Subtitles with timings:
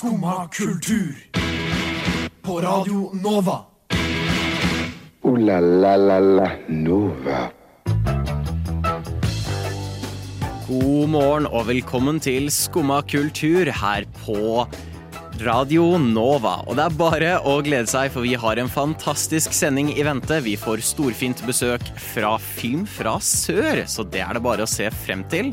[0.00, 1.14] Skumma kultur.
[2.42, 3.58] På Radio Nova.
[5.22, 7.40] O-la-la-la-la Nova.
[10.68, 14.64] God morgen og velkommen til Skumma kultur her på
[15.44, 16.62] Radio Nova.
[16.64, 20.40] Og det er bare å glede seg, for vi har en fantastisk sending i vente.
[20.44, 24.88] Vi får storfint besøk fra Film fra sør, så det er det bare å se
[25.04, 25.52] frem til.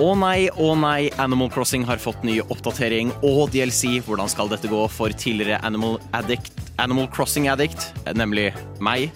[0.00, 3.98] Å nei, å nei, Animal Crossing har fått ny oppdatering og DLC.
[4.06, 8.48] Hvordan skal dette gå for tidligere Animal, addict, Animal Crossing Addict, nemlig
[8.80, 9.12] meg?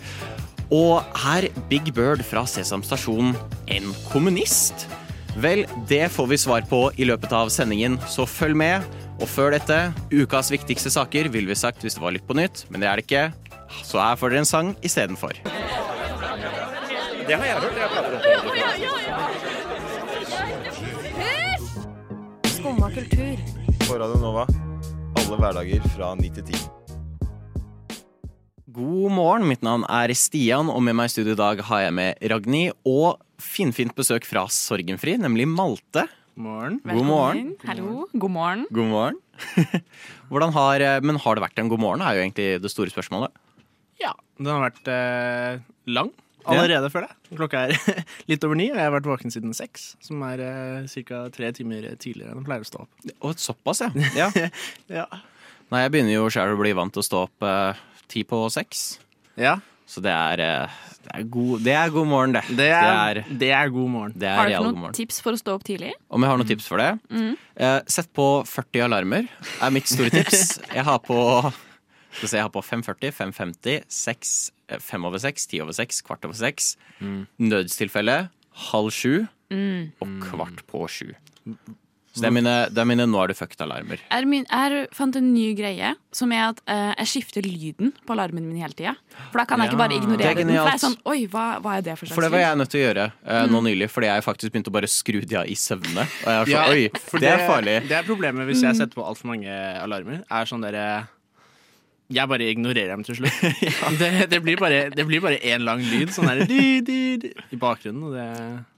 [0.69, 1.01] Og
[1.33, 3.33] er Big Bird fra Sesam Stasjon
[3.73, 4.85] en kommunist?
[5.41, 8.85] Vel, det får vi svar på i løpet av sendingen, så følg med.
[9.17, 9.79] Og før dette,
[10.13, 13.01] ukas viktigste saker, ville vi sagt hvis det var litt på nytt, men det er
[13.01, 13.25] det ikke.
[13.81, 15.41] Så her får dere en sang istedenfor.
[17.27, 18.36] Skumma
[22.97, 23.37] kultur.
[23.89, 24.47] på Radio Nova.
[25.21, 26.63] Alle hverdager fra 9 til 10.
[28.77, 31.97] God morgen, mitt navn er Stian, og med meg i studio i dag har jeg
[31.97, 36.07] med Ragnhild og finfint besøk fra Sorgenfri, nemlig Malte.
[36.41, 36.81] Morgen.
[36.89, 37.55] God morgen.
[37.69, 38.07] Hallo.
[38.17, 38.67] God morgen.
[38.73, 39.21] God morgen.
[40.33, 43.37] Hvordan har, men har det vært en god morgen, er jo egentlig det store spørsmålet.
[44.01, 46.17] Ja, den har vært eh, lang
[46.55, 47.37] allerede, føler jeg.
[47.39, 49.89] Klokka er litt over ni, og jeg har vært våken siden seks.
[50.05, 51.23] Som er eh, ca.
[51.35, 53.07] tre timer tidligere enn jeg pleier å stå opp.
[53.21, 53.91] Og såpass, ja.
[54.23, 54.51] ja.
[55.03, 55.07] Ja.
[55.73, 58.45] Nei, jeg begynner jo sjøl å bli vant til å stå opp eh, ti på
[58.55, 58.89] seks.
[59.41, 59.59] ja.
[59.87, 62.41] Så det er, eh, det er, god, det er god morgen, det.
[62.59, 64.15] Det er, det er, det er god morgen.
[64.19, 65.93] det Har er har du noen tips for å stå opp tidlig?
[66.11, 66.89] Om jeg har noen tips for det?
[67.55, 69.29] Eh, sett på 40 alarmer,
[69.63, 70.57] er mitt store tips.
[70.75, 71.21] Jeg har på
[72.17, 74.35] skal vi se, jeg har på 5.40, 5.50, 6,
[74.69, 76.75] eh, 5 over 6, 10 over seks, kvart over 6.
[77.39, 78.21] Nødstilfelle
[78.71, 81.11] halv sju og kvart på sju.
[82.17, 84.01] Så det er mine, det er mine 'nå er du fucked'-alarmer.
[84.09, 88.57] Jeg, fant en ny greie, som er at uh, jeg skifter lyden på alarmen min
[88.57, 88.95] hele tida.
[89.35, 90.55] For da kan jeg ikke bare ignorere er den.
[90.57, 92.61] For det er sånn Oi, hva, hva er det for slags For det var jeg
[92.63, 95.37] nødt til å gjøre eh, nå nylig, fordi jeg faktisk begynte å bare skru de
[95.43, 96.07] av i søvne.
[96.25, 97.77] Og jeg var Ja, sånn, oi, det, det er farlig.
[97.93, 100.25] Det er problemet hvis jeg setter på altfor mange alarmer.
[100.25, 100.87] Er sånn dere
[102.13, 103.41] Jeg bare ignorerer dem til slutt.
[104.01, 107.33] det, det blir bare Det blir bare én lang lyd sånn der, di, di, di,
[107.51, 108.05] i bakgrunnen.
[108.07, 108.29] Og det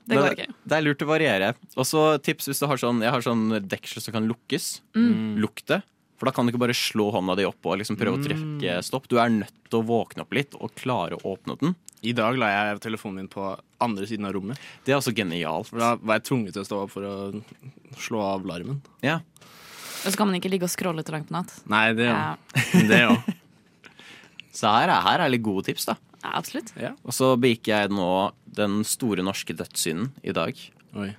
[0.08, 0.48] Det går ikke.
[0.64, 1.52] Det er lurt å variere.
[1.76, 4.78] Og så tips hvis du har sånn Jeg har sånn deksel som kan lukkes.
[4.96, 5.36] Mm.
[5.44, 5.82] Lukte.
[6.18, 8.80] For da kan du ikke bare slå hånda di opp og liksom prøve å trekke
[8.82, 9.06] stopp.
[9.10, 11.76] Du er nødt til å våkne opp litt og klare å åpne den.
[12.02, 13.44] I dag la jeg telefonen min på
[13.82, 14.58] andre siden av rommet.
[14.86, 15.70] Det er altså genialt.
[15.70, 17.14] For da var jeg tvunget til å stå opp for å
[17.98, 18.80] slå av larmen.
[19.04, 19.20] Ja.
[20.04, 21.52] Og så kan man ikke ligge og scrolle til langt på natt.
[21.70, 22.36] Nei, det Ja,
[23.12, 23.12] òg.
[23.14, 23.34] Òg.
[24.58, 25.94] Så her er, her er litt gode tips, da.
[26.24, 26.72] ja absolutt.
[27.06, 28.08] Og så begikk jeg nå
[28.58, 30.58] den store norske dødssynden i dag.
[30.98, 31.12] Oi.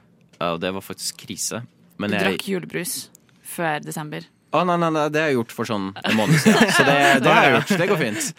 [0.43, 1.61] Og det var faktisk krise.
[1.99, 2.97] Du jeg drakk julebrus
[3.43, 4.27] før desember.
[4.49, 6.71] Å, nei, nei, nei, det har jeg gjort for sånn en måned siden.
[6.77, 7.73] Så det, det har jeg gjort.
[7.81, 8.29] Det går fint.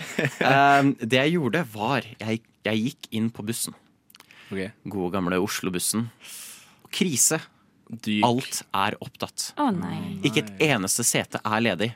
[0.43, 3.77] Um, det jeg gjorde, var jeg, jeg gikk inn på bussen.
[4.51, 4.72] Okay.
[4.91, 6.09] Gode, gamle Oslo-bussen.
[6.91, 7.39] Krise.
[7.91, 8.23] Dyk.
[8.25, 9.49] Alt er opptatt.
[9.59, 10.21] Å nei.
[10.23, 11.91] Ikke et eneste sete er ledig.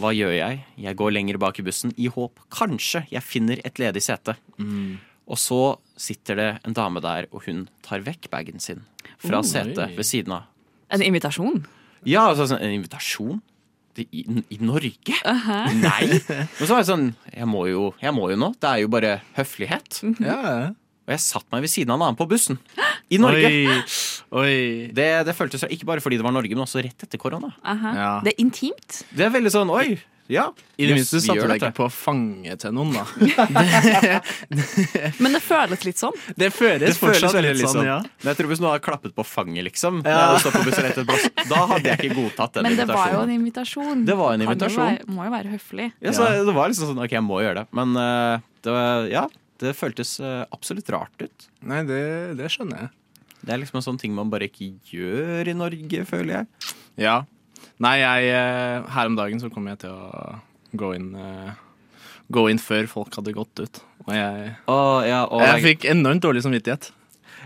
[0.00, 0.62] Hva gjør jeg?
[0.80, 4.34] Jeg går lenger bak i bussen i håp kanskje jeg finner et ledig sete.
[4.58, 5.58] Og så
[6.00, 8.82] sitter det en dame der, og hun tar vekk bagen sin
[9.22, 9.46] fra Oh.
[9.46, 10.48] setet ved siden av.
[10.90, 11.62] En invitasjon?
[12.04, 13.40] Ja, altså sånn, en invitasjon?
[14.00, 14.22] I, i,
[14.56, 15.14] i Norge?
[15.76, 16.06] Nei!
[16.24, 18.48] Men så var jeg sånn jeg må, jo, jeg må jo nå.
[18.58, 20.00] Det er jo bare høflighet.
[20.24, 20.72] Ja.
[21.12, 22.56] Og jeg satt meg ved siden av en annen på bussen.
[23.12, 23.50] I Norge.
[23.52, 23.82] Oi.
[24.32, 24.54] Oi.
[24.96, 27.52] Det, det føltes ikke bare fordi det var Norge, men også rett etter korona.
[27.60, 28.14] Ja.
[28.24, 29.02] Det er intimt.
[29.12, 29.98] Det er veldig sånn oi,
[30.32, 30.46] ja.
[30.80, 33.04] I det minste satte du deg ikke på fanget til noen, da.
[35.20, 36.16] Men det føles litt sånn.
[36.38, 37.98] Det føles Det føles fortsatt veldig litt sånn, ja.
[38.22, 42.16] Men jeg tror hvis noen hadde klappet på fanget, liksom, bussen da hadde jeg ikke
[42.22, 44.06] godtatt den Men det var jo en invitasjon.
[44.08, 44.86] Det var en invitasjon.
[44.86, 45.90] være- må jo være høflig.
[46.00, 47.66] Ja, så det var liksom sånn OK, jeg må gjøre det.
[47.76, 49.26] Men uh, det var, ja,
[49.62, 51.48] det føltes eh, absolutt rart ut.
[51.68, 52.02] Nei, det,
[52.38, 52.92] det skjønner jeg.
[53.42, 56.72] Det er liksom en sånn ting man bare ikke gjør i Norge, føler jeg.
[57.02, 57.16] Ja.
[57.82, 60.38] Nei, jeg eh, Her om dagen så kom jeg til å
[60.78, 61.52] gå inn eh,
[62.32, 63.80] Gå inn før folk hadde gått ut.
[64.06, 66.88] Og jeg, oh, ja, jeg jeg, fikk enormt dårlig samvittighet.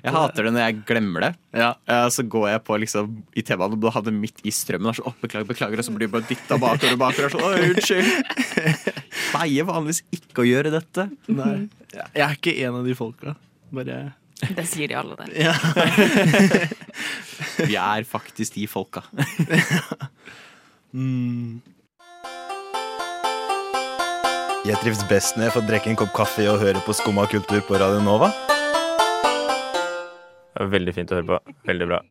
[0.07, 1.31] Jeg hater det når jeg glemmer det.
[1.59, 1.71] Ja.
[2.15, 4.93] Så går jeg på liksom i T-banen og havner midt i strømmen.
[4.93, 7.27] Og så, oh, beklager, beklager, og så blir du bare dytta bakover og bakover.
[7.27, 8.07] Og sånn, å, unnskyld.
[9.33, 11.09] Pleier vanligvis ikke å gjøre dette.
[11.27, 11.57] Nei.
[11.97, 13.35] Jeg er ikke en av de folka.
[13.75, 13.99] Bare
[14.47, 15.27] Det sier de alle det.
[15.43, 15.55] Ja.
[17.67, 19.03] Vi er faktisk de folka.
[24.67, 27.61] Jeg trives best når jeg får drikke en kopp kaffe og høre på Skumma kultur
[27.69, 28.33] på Radio Nova.
[30.57, 31.57] Veldig fint å høre på.
[31.69, 32.03] Veldig bra.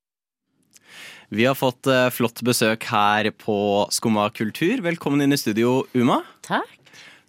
[1.33, 3.57] Vi har fått eh, flott besøk her på
[3.93, 4.83] Skumma kultur.
[4.85, 6.21] Velkommen inn i studio, Uma.
[6.45, 6.69] Takk.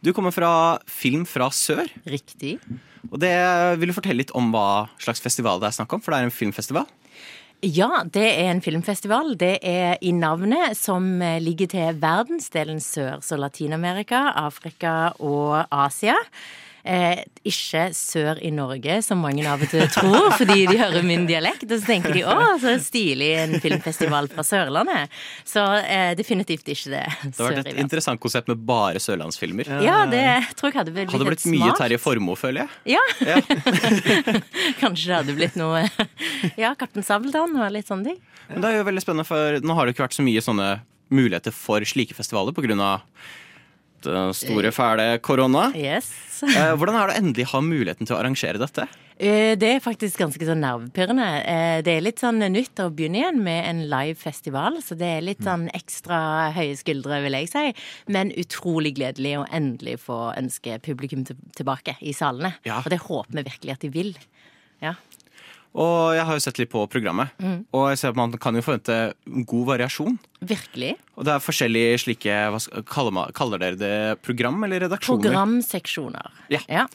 [0.05, 0.51] Du kommer fra
[0.87, 1.89] Film fra sør.
[2.05, 2.59] Riktig.
[3.09, 3.33] Og det
[3.81, 6.05] Vil du fortelle litt om hva slags festival det er snakk om?
[6.05, 6.87] For det er en filmfestival.
[7.65, 9.33] Ja, det er en filmfestival.
[9.41, 16.19] Det er i navnet som eh, ligger til verdensdelen sør, så Latin-Amerika, Afrika og Asia.
[16.87, 21.25] Eh, ikke sør i Norge, som mange av og til tror, fordi de hører min
[21.27, 21.65] dialekt.
[21.67, 25.15] Og så tenker de å, så stilig en filmfestival fra Sørlandet.
[25.47, 27.03] Så eh, definitivt ikke det.
[27.25, 29.73] Det har vært et interessant konsept med bare sørlandsfilmer.
[29.83, 30.23] Ja, det
[30.55, 31.81] tror jeg hadde blitt, Hadde blitt mye smart.
[31.83, 32.97] Terje Formoe, føler jeg.
[32.97, 33.03] Ja.
[33.27, 33.41] Ja.
[34.83, 35.83] Kanskje det hadde blitt noe
[36.61, 38.21] Ja, Kaptein Sabeltann og litt sånne ting.
[38.53, 40.69] Men det er jo veldig spennende, for nå har det ikke vært så mye sånne
[41.11, 42.93] muligheter for slike festivaler pga.
[44.05, 45.71] Den store, fæle korona.
[45.75, 46.13] Yes.
[46.37, 48.85] Eh, Hvordan er det å endelig ha muligheten til å arrangere dette?
[49.17, 51.29] Eh, Det er faktisk ganske sånn nervepirrende.
[51.49, 55.09] Eh, Det er litt sånn nytt å begynne igjen med en live festival, så det
[55.09, 57.65] er litt sånn ekstra høye skuldre, vil jeg si.
[58.13, 61.25] Men utrolig gledelig å endelig få ønske publikum
[61.57, 62.53] tilbake i salene.
[62.69, 62.83] Ja.
[62.85, 64.13] Og det håper vi virkelig at de vil.
[64.85, 64.93] Ja.
[65.77, 67.35] Og jeg har jo sett litt på programmet,
[67.77, 68.97] og jeg ser at man kan jo forvente
[69.51, 70.17] god variasjon.
[70.41, 70.95] Virkelig.
[71.17, 73.95] Og det er forskjellige slike hva kaller, man, kaller dere det
[74.25, 75.29] program eller redaksjoner?
[75.29, 76.33] Programseksjoner.
[76.55, 76.63] Ja.
[76.71, 76.87] ja.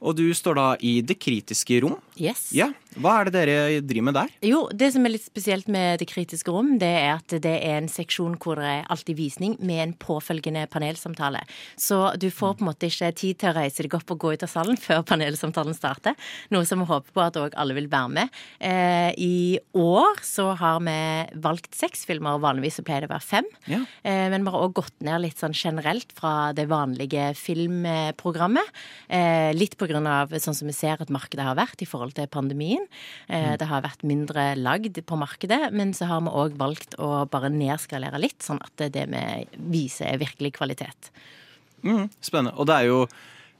[0.00, 1.98] Og du står da i Det kritiske rom.
[2.16, 2.48] Yes.
[2.56, 4.32] Ja, Hva er det dere driver med der?
[4.42, 7.78] Jo, det som er litt spesielt med Det kritiske rom, det er at det er
[7.78, 11.42] en seksjon hvor det er alltid visning med en påfølgende panelsamtale.
[11.78, 14.32] Så du får på en måte ikke tid til å reise deg opp og gå
[14.34, 16.16] ut av salen før panelsamtalen starter.
[16.50, 18.40] Noe som vi håper på at òg alle vil være med.
[18.58, 20.98] Eh, I år så har vi
[21.46, 22.40] valgt seks filmer.
[22.42, 23.50] Vanligvis så pleier det å være fem.
[23.70, 23.84] Ja.
[24.02, 28.74] Eh, men vi har òg gått ned litt sånn generelt fra det vanlige filmprogrammet.
[29.08, 32.16] Eh, litt på grunn av sånn som vi ser at markedet har vært i forhold
[32.18, 32.79] til pandemien.
[33.28, 37.24] Eh, det har vært mindre lagd på markedet, men så har vi òg valgt å
[37.30, 39.24] bare nedskalere litt, sånn at det vi
[39.72, 41.12] viser er virkelig kvalitet.
[41.84, 42.56] Mm, spennende.
[42.58, 43.04] Og det er jo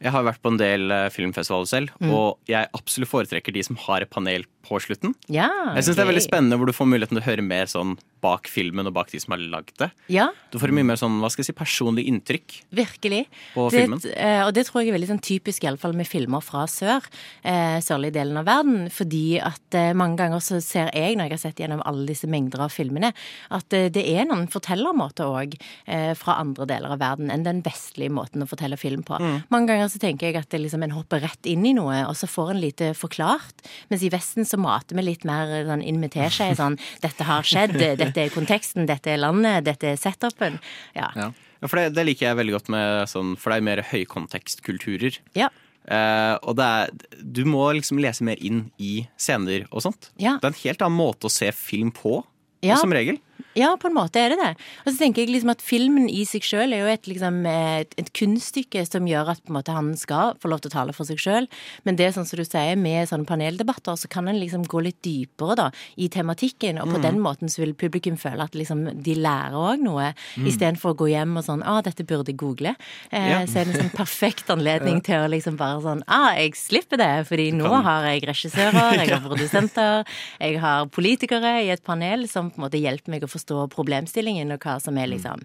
[0.01, 3.77] Jeg har vært på en del eh, filmfestivaler selv, og jeg absolutt foretrekker de som
[3.77, 5.15] har panel på slutten.
[5.33, 7.67] Ja, Jeg synes det er veldig spennende hvor du får muligheten til å høre mer
[7.71, 9.89] sånn bak filmen og bak de som har lagd det.
[10.13, 12.57] Ja, Du får mye mer sånn, hva skal jeg si, personlig inntrykk.
[12.77, 13.23] Virkelig.
[13.55, 14.01] På det, filmen.
[14.13, 17.01] eh, og det tror jeg er veldig sånn typisk, iallfall med filmer fra sør.
[17.43, 18.91] Eh, sørlige delen av verden.
[18.93, 22.29] Fordi at eh, mange ganger så ser jeg, når jeg har sett gjennom alle disse
[22.29, 23.13] mengder av filmene,
[23.51, 27.63] at eh, det er noen fortellermåter òg eh, fra andre deler av verden enn den
[27.65, 29.17] vestlige måten å fortelle film på.
[29.17, 29.41] Mm.
[29.49, 32.17] Mange ganger så tenker jeg at det liksom, en hopper rett inn i noe, og
[32.21, 33.65] så får en lite forklart.
[33.89, 36.51] Mens i Vesten så mater vi litt mer sånn inn med teskje.
[36.59, 40.59] Sånn dette har skjedd, dette er konteksten, dette er landet, dette er setupen.
[40.99, 41.09] Ja.
[41.17, 41.31] Ja.
[41.67, 45.21] For det, det liker jeg veldig godt med sånn, for det er mer høykontekstkulturer.
[45.39, 45.51] ja.
[45.91, 46.91] Uh, og det er,
[47.25, 50.11] du må liksom lese mer inn i scener og sånt.
[50.21, 50.35] Ja.
[50.39, 52.19] Det er en helt annen måte å se film på,
[52.63, 52.77] Ja.
[52.77, 53.17] som regel.
[53.59, 54.51] Ja, på en måte er det det.
[54.85, 57.95] Og så tenker jeg liksom at filmen i seg sjøl er jo et, liksom, et,
[58.01, 61.21] et kunststykke som gjør at måte han skal få lov til å tale for seg
[61.23, 61.49] sjøl.
[61.87, 64.83] Men det er sånn som du sier, med sånne paneldebatter så kan en liksom gå
[64.87, 65.69] litt dypere da,
[66.01, 66.81] i tematikken.
[66.83, 70.95] Og på den måten så vil publikum føle at liksom, de lærer òg noe, istedenfor
[70.95, 72.75] å gå hjem og sånn ah, dette burde jeg google.
[73.11, 73.41] Eh, Ja.
[73.47, 76.99] Så er det en sånn perfekt anledning til å liksom bare sånn ah, jeg slipper
[77.01, 80.05] det, fordi nå har jeg regissører, jeg har produsenter,
[80.41, 84.53] jeg har politikere i et panel som på en måte hjelper meg å forstå problemstillingen
[84.55, 85.45] og hva som er liksom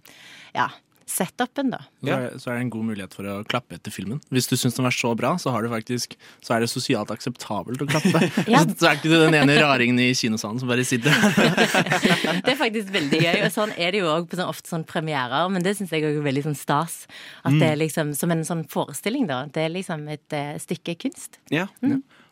[0.55, 0.69] ja,
[1.05, 1.83] setupen, da.
[2.01, 4.19] Så, er, så er det en god mulighet for å klappe etter filmen.
[4.33, 7.13] Hvis du syns den var så bra, så, har du faktisk, så er det sosialt
[7.13, 8.23] akseptabelt å klappe.
[8.51, 8.63] Ja.
[8.65, 11.13] så, er ikke du den ene raringen i kinosalen som bare sitter
[12.45, 14.85] Det er faktisk veldig gøy, og sånn er det jo òg på sånn, ofte sånn
[14.87, 16.97] premierer, men det syns jeg òg er veldig sånn stas.
[17.45, 19.45] At det er liksom som en sånn forestilling, da.
[19.51, 21.39] Det er liksom et uh, stykke kunst.
[21.53, 21.67] Ja.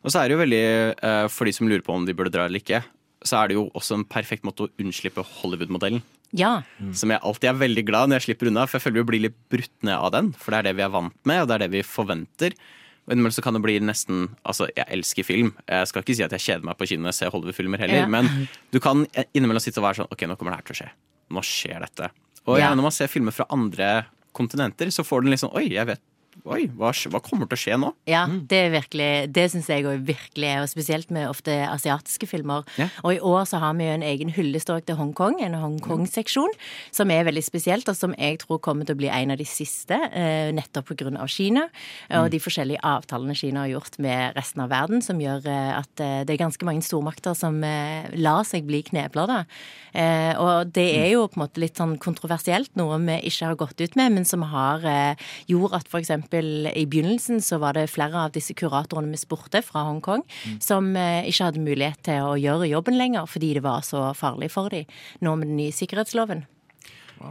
[0.04, 0.66] Og så er det jo veldig,
[1.00, 2.82] eh, for de som lurer på om de burde dra eller ikke,
[3.24, 6.02] så er det jo også en perfekt måte å unnslippe Hollywood-modellen.
[6.34, 6.64] Ja.
[6.98, 9.24] Som jeg alltid er veldig glad når jeg slipper unna, for jeg føler vi blir
[9.28, 10.32] litt brutt ned av den.
[10.34, 12.56] For det er det vi er vant med, og det er det vi forventer.
[13.06, 15.50] Og innimellom så kan det bli nesten Altså, jeg elsker film.
[15.68, 18.02] Jeg skal ikke si at jeg kjeder meg på kino når jeg ser Hollywood-filmer heller,
[18.06, 18.08] Ja.
[18.08, 18.30] men
[18.74, 20.90] du kan innimellom sitte og være sånn OK, nå kommer det her til å skje.
[21.36, 22.10] Nå skjer dette.
[22.48, 22.74] Og Ja.
[22.74, 26.02] når man ser filmer fra andre kontinenter, så får den liksom Oi, jeg vet
[26.44, 27.92] Oi, hva, hva kommer til å skje nå?
[28.10, 32.28] Ja, det er virkelig Det syns jeg òg virkelig er, og spesielt med ofte asiatiske
[32.30, 32.66] filmer.
[32.80, 32.90] Ja.
[33.06, 36.52] Og i år så har vi jo en egen hyllest til Hongkong, en Hongkong-seksjon,
[36.92, 39.48] som er veldig spesielt, og som jeg tror kommer til å bli en av de
[39.48, 41.68] siste, eh, nettopp av Kina.
[42.10, 46.04] Og de forskjellige avtalene Kina har gjort med resten av verden, som gjør eh, at
[46.04, 49.40] eh, det er ganske mange stormakter som eh, lar seg bli knebler, da.
[49.94, 53.60] Eh, Og det er jo på en måte litt sånn kontroversielt, noe vi ikke har
[53.60, 54.82] gått ut med, men som har
[55.48, 56.12] gjort at f.eks.
[56.32, 60.24] i begynnelsen så var det flere av disse kuratorene vi spurte fra Hongkong
[60.64, 64.52] som eh, ikke hadde mulighet til å gjøre jobben lenger fordi det var så farlig
[64.54, 64.86] for dem
[65.22, 66.46] nå med den nye sikkerhetsloven.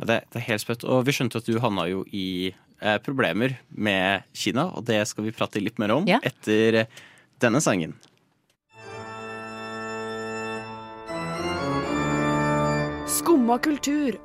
[0.06, 0.84] Det, det er helt spøtt.
[0.88, 5.24] Og vi skjønte at du havna jo i eh, problemer med Kina, og det skal
[5.26, 6.20] vi prate litt mer om Ja.
[6.24, 6.86] etter
[7.42, 7.92] denne sangen.
[13.06, 14.16] Skumma kultur.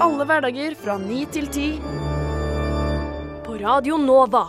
[0.00, 1.68] Alle hverdager fra ni til ti.
[3.66, 4.44] Radio Nova.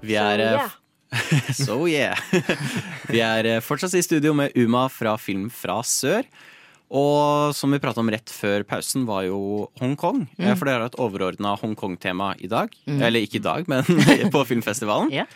[0.00, 0.42] Vi er
[1.54, 2.18] So, eh, yeah.
[2.32, 2.58] Yeah.
[3.06, 6.26] Vi er eh, fortsatt i studio med Uma fra Film fra sør.
[6.90, 10.24] Og som vi pratet om rett før pausen, var jo Hongkong.
[10.34, 10.50] Mm.
[10.56, 12.74] For dere har et overordna Hongkong-tema i dag.
[12.98, 13.86] Eller ikke i dag, men
[14.34, 15.14] på filmfestivalen.
[15.14, 15.30] Ja.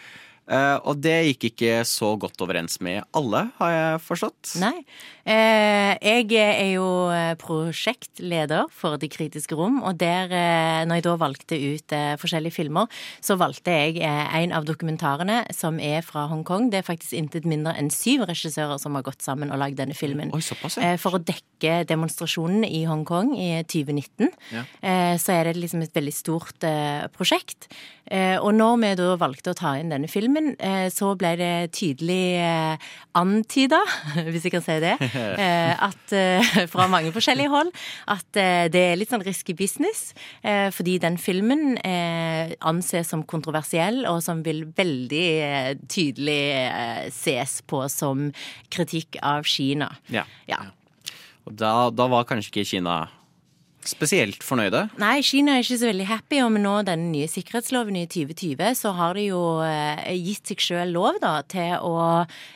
[0.45, 4.57] Eh, Og det gikk ikke så godt overens med alle, har jeg forstått.
[4.61, 4.85] Nei.
[5.25, 11.05] Uh, jeg er jo eh, prosjektleder for Det kritiske rom, og der, uh, når jeg
[11.07, 12.93] da valgte ut forskjellige filmer,
[13.25, 16.69] så valgte jeg en av dokumentarene som er fra Hongkong.
[16.73, 19.97] Det er faktisk intet mindre enn syv regissører som har gått sammen og lagd denne
[19.97, 20.35] filmen.
[20.37, 20.93] Oi, såpass, ja.
[21.01, 24.29] For å dekke demonstrasjonen i Hongkong i 2019.
[24.53, 24.65] Ja.
[25.21, 26.67] Så er det liksom et veldig stort
[27.17, 27.71] prosjekt.
[28.45, 32.37] Og når vi da valgte å ta inn denne filmen, eh, så ble det tydelig
[32.43, 33.81] eh, antyda,
[34.31, 34.95] hvis jeg kan si det,
[35.45, 36.15] eh, at
[36.73, 37.73] fra mange forskjellige hold,
[38.11, 40.13] at det er litt sånn risky business.
[40.45, 41.77] Fordi den filmen
[42.65, 45.27] anses som kontroversiell, og som vil veldig
[45.91, 48.29] tydelig ses på som
[48.75, 49.91] kritikk av Kina.
[50.13, 50.27] Ja.
[50.51, 50.61] Ja.
[51.45, 52.99] Og da, da var kanskje ikke Kina
[53.89, 54.89] spesielt fornøyde.
[55.01, 56.43] Nei, Kina er ikke så veldig happy.
[56.45, 60.65] Og med nå denne nye sikkerhetsloven i 2020, så har de jo eh, gitt seg
[60.65, 61.97] sjøl lov da, til å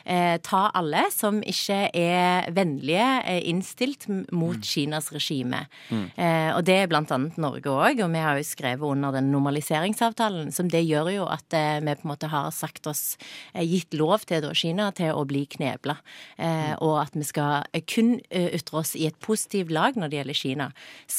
[0.05, 5.63] eh, ta alle som ikke er vennlige eh, innstilt mot mot Kinas regime.
[5.89, 9.31] Eh, og det er blant annet Norge òg, og vi har jo skrevet under den
[9.33, 10.51] normaliseringsavtalen.
[10.55, 13.17] Som det gjør jo at eh, vi på en måte har sagt oss
[13.53, 15.99] eh, gitt lov til da, Kina til å bli knebla.
[16.37, 20.39] Eh, og at vi skal kun ytre oss i et positivt lag når det gjelder
[20.39, 20.69] Kina.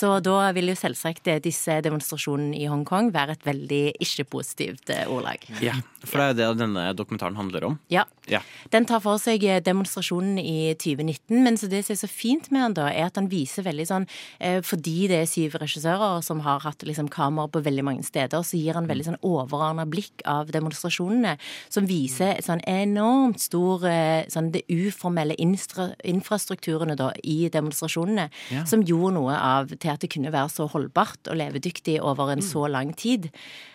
[0.00, 5.42] Så da vil jo selvsagt disse demonstrasjonene i Hongkong være et veldig ikke-positivt eh, ordlag.
[5.60, 5.74] Ja,
[6.06, 7.76] For det er jo det denne dokumentaren handler om.
[7.92, 8.06] Ja.
[8.30, 8.40] Ja.
[8.72, 12.48] Den tar for seg eh, demonstrasjonen i 2019, men så det som er så fint
[12.54, 14.06] med den, da, er at den viser veldig sånn
[14.38, 18.44] eh, Fordi det er syv regissører som har hatt liksom kamera på veldig mange steder,
[18.46, 21.34] så gir han veldig sånn overordna blikk av demonstrasjonene,
[21.68, 23.84] som viser sånn enormt stor
[24.30, 28.64] sånn det uformelle infrastrukturene da i demonstrasjonene, Ja.
[28.64, 32.42] som gjorde noe av til at det kunne være så holdbart og levedyktig over en
[32.44, 33.30] så lang tid.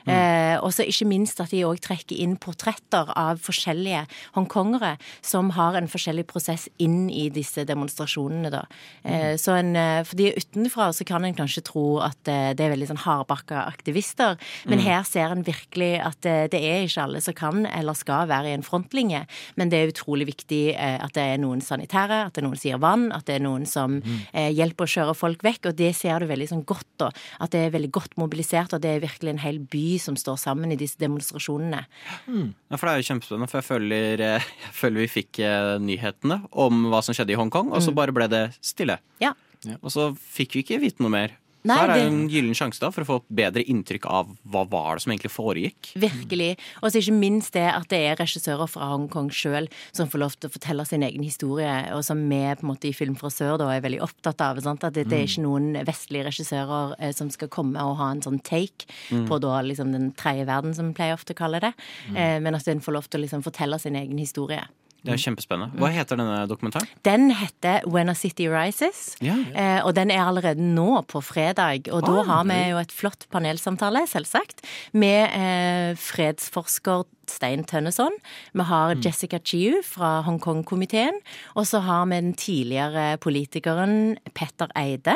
[0.06, 4.04] Eh, og så ikke minst at de òg trekker inn portretter av forskjellige
[4.36, 4.96] hongkongere
[5.26, 8.64] som har en forskjellig prosess inn i disse demonstrasjonene, da.
[9.04, 12.76] Eh, så en, eh, fordi utenfra så kan en kanskje tro at eh, det er
[12.76, 14.38] veldig sånn hardbarka aktivister,
[14.70, 18.30] men her ser en virkelig at eh, det er ikke alle som kan eller skal
[18.30, 19.26] være i en frontlinje,
[19.58, 22.70] men det er utrolig viktig at det er noen sanitære, at det er noen som
[22.70, 25.92] gir vann, at det er noen som eh, hjelper å kjøre folk vekk, og det
[25.98, 27.10] ser du veldig sånn godt da,
[27.42, 30.38] at det er veldig godt mobilisert, og det er virkelig en hel by som står
[30.42, 31.86] sammen i disse demonstrasjonene.
[32.30, 35.72] Ja, for det er jo kjempespennende, for jeg føler, eh, jeg føler vi fikk eh,
[35.82, 37.96] nyhetene om hva som skjedde i Hongkong, og så Mm.
[37.96, 39.00] bare ble det stille.
[39.20, 39.34] Ja.
[39.82, 41.32] Og så fikk vi ikke vite noe mer.
[41.66, 44.28] Nei, her er det- en gyllen sjanse da for å få et bedre inntrykk av
[44.48, 45.92] hva var det som egentlig foregikk.
[45.98, 46.58] Virkelig.
[46.84, 50.36] Og så ikke minst det at det er regissører fra Hongkong sjøl som får lov
[50.40, 53.30] til å fortelle sin egen historie, og som vi på en måte i Film fra
[53.30, 54.62] sør da er veldig opptatt av.
[54.62, 54.84] Sant?
[54.84, 58.22] At det, det er ikke noen vestlige regissører eh, som skal komme og ha en
[58.22, 61.74] sånn take på da liksom den tredje verden, som vi pleier ofte å kalle det,
[62.16, 64.62] eh, men at en får lov til å liksom fortelle sin egen historie.
[65.06, 65.78] Det er kjempespennende.
[65.80, 66.88] Hva heter denne dokumentaren?
[67.06, 69.36] Den heter When a City Rises, Ja.
[69.54, 69.82] ja.
[69.86, 71.88] og den er allerede nå på fredag.
[71.94, 78.14] Og da har vi jo et flott panelsamtale, selvsagt, med eh, fredsforsker Stein Tønneson.
[78.54, 81.22] Vi har Jessica Chiu fra Hongkong-komiteen,
[81.56, 85.16] og så har vi den tidligere politikeren Petter Eide.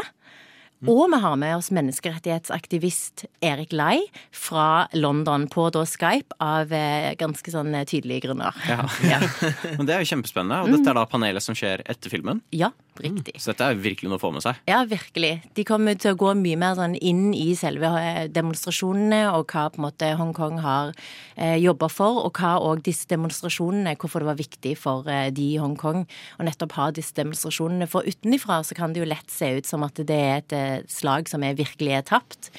[0.87, 3.99] Og vi har med oss menneskerettighetsaktivist Erik Lai
[4.31, 8.55] fra London på da Skype av eh, ganske sånn eh, tydelige grunner.
[8.69, 8.85] Ja.
[9.09, 9.17] Ja.
[9.79, 12.43] Men det er jo kjempespennende, og dette er da panelet som skjer etter filmen.
[12.53, 12.69] Ja,
[12.99, 13.37] Riktig.
[13.39, 14.59] Så dette er virkelig noe å få med seg.
[14.67, 15.31] Ja, virkelig.
[15.55, 19.67] De kommer til å gå mye mer sånn inn i selve eh, demonstrasjonene, og hva
[19.71, 20.91] på en måte Hongkong har
[21.35, 25.59] eh, jobba for, og hva òg disse demonstrasjonene Hvorfor det var viktig for de i
[25.59, 27.87] Hongkong å nettopp ha disse demonstrasjonene.
[27.89, 30.55] For utenifra så kan det jo lett se ut som at det er et
[30.91, 32.49] slag som er virkelig er tapt.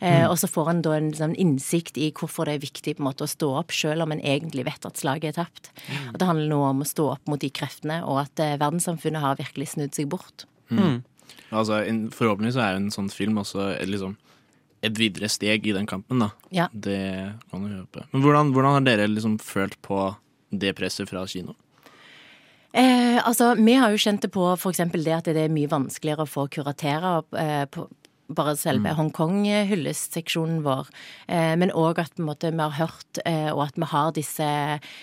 [0.00, 0.30] Mm.
[0.30, 3.08] Og så får en da en sånn innsikt i hvorfor det er viktig på en
[3.10, 5.70] måte å stå opp, selv om en egentlig vet at slaget er tapt.
[6.12, 9.24] Og det handler nå om å stå opp mot de kreftene, og at eh, verdenssamfunnet
[9.24, 10.46] har virkelig snudd seg bort.
[11.50, 14.16] Altså, en, forhåpentlig så er jo en sånn film også liksom,
[14.86, 16.30] et videre steg i den kampen, da.
[16.54, 16.68] Ja.
[16.72, 17.00] Det
[17.50, 18.06] kan du håpe.
[18.12, 20.08] Men hvordan, hvordan har dere liksom følt på
[20.50, 21.56] det presset fra kino?
[22.72, 26.26] Eh, altså, vi har jo kjent det på eksempel det at det er mye vanskeligere
[26.26, 27.64] å få kuratere eh,
[28.34, 30.88] bare selve Hongkong-hyllestseksjonen vår.
[31.28, 34.48] Eh, men òg at måte, vi har hørt, eh, og at vi har disse,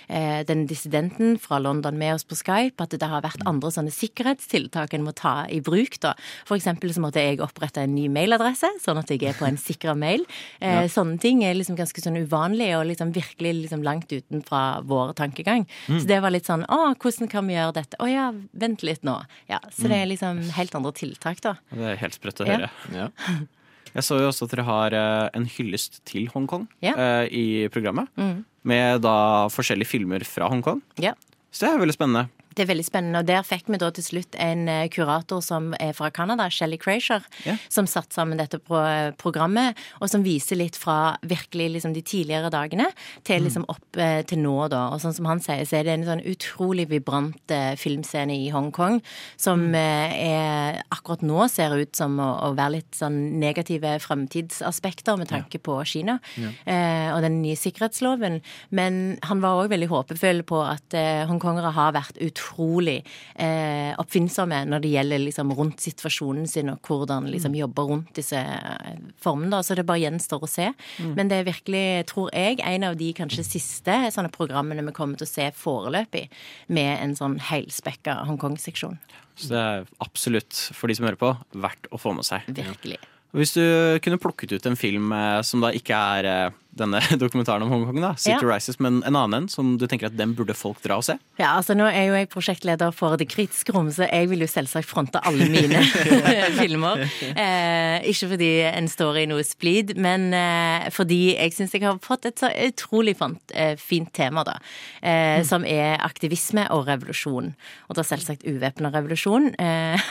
[0.09, 3.91] eh, den dissidenten fra London med oss på Skype, at det har vært andre sånne
[3.93, 5.99] sikkerhetstiltak en må ta i bruk.
[5.99, 6.13] da.
[6.45, 9.57] For eksempel så måtte jeg opprette en ny mailadresse, sånn at jeg er på en
[9.57, 10.25] sikra mail.
[10.67, 10.81] Ja.
[10.87, 15.65] Sånne ting er liksom ganske sånn uvanlig, og liksom virkelig liksom langt utenfra vår tankegang.
[15.87, 17.97] Så det var litt sånn Å, hvordan kan vi gjøre dette?
[18.01, 19.15] Å ja, vent litt nå.
[19.49, 21.55] Ja, Så det er liksom helt andre tiltak, da.
[21.71, 22.57] Det er helt sprøtt å Ja.
[22.57, 22.69] høre.
[22.93, 23.07] Ja.
[23.97, 26.91] Jeg så jo også at dere har eh, en hyllest til Hongkong Ja.
[26.93, 28.09] eh, i programmet.
[28.19, 28.43] Mm.
[28.67, 30.81] Med da forskjellige filmer fra Hongkong.
[31.01, 31.13] Ja.
[31.49, 32.27] Så det er veldig spennende.
[32.57, 35.69] Det er veldig spennende, og der fikk vi da til slutt en eh, kurator som
[35.79, 37.53] er fra Canada, Shelly Crasher, Ja.
[37.69, 38.81] som satte sammen dette pro
[39.21, 42.87] programmet, og som viser litt fra virkelig liksom de tidligere dagene
[43.27, 44.87] til liksom opp eh, til nå, da.
[44.95, 48.49] Og sånn som han sier, så er det en sånn utrolig vibrant eh, filmscene i
[48.53, 48.99] Hongkong
[49.37, 55.17] som eh, er akkurat nå ser ut som å, å være litt sånn negative fremtidsaspekter
[55.19, 56.17] med tanke på Kina
[56.65, 58.41] eh, og den nye sikkerhetsloven.
[58.73, 64.63] Men han var òg veldig håpefull på at eh, hongkongere har vært utrolig eh, oppfinnsomme
[64.69, 69.51] når det gjelder liksom rundt situasjonen sin og hvordan liksom jobber rundt disse eh, formene.
[69.55, 70.71] da, Så det bare gjenstår å se.
[71.17, 75.19] Men det er virkelig, tror jeg, en av de kanskje siste sånne programmene vi kommer
[75.19, 76.27] til å se foreløpig
[76.73, 78.97] med en sånn helspekka Hongkong-seksjon.
[79.37, 82.47] Så det er absolutt, for de som hører på, verdt å få med seg.
[82.49, 82.97] Virkelig.
[83.35, 83.63] Hvis du
[84.01, 88.01] kunne plukket ut en film eh, som da ikke er eh, denne dokumentaren om Hongkong,
[88.03, 88.53] da, City Ja.
[88.53, 91.17] Rises, men en annen en som du tenker at den burde folk dra og se?
[91.39, 94.49] Ja, altså Nå er jo jeg prosjektleder for Det kritiske rom, så jeg vil jo
[94.49, 95.81] selvsagt fronte alle mine
[96.61, 97.03] filmer.
[97.33, 101.99] Eh, ikke fordi en står i noe splid, men eh, fordi jeg syns jeg har
[102.03, 104.57] fått et så utrolig fant, eh, fint tema, da.
[105.01, 107.51] Eh, Som er aktivisme og revolusjon.
[107.89, 109.51] Og da selvsagt uvæpna revolusjon.
[109.59, 110.09] Eh,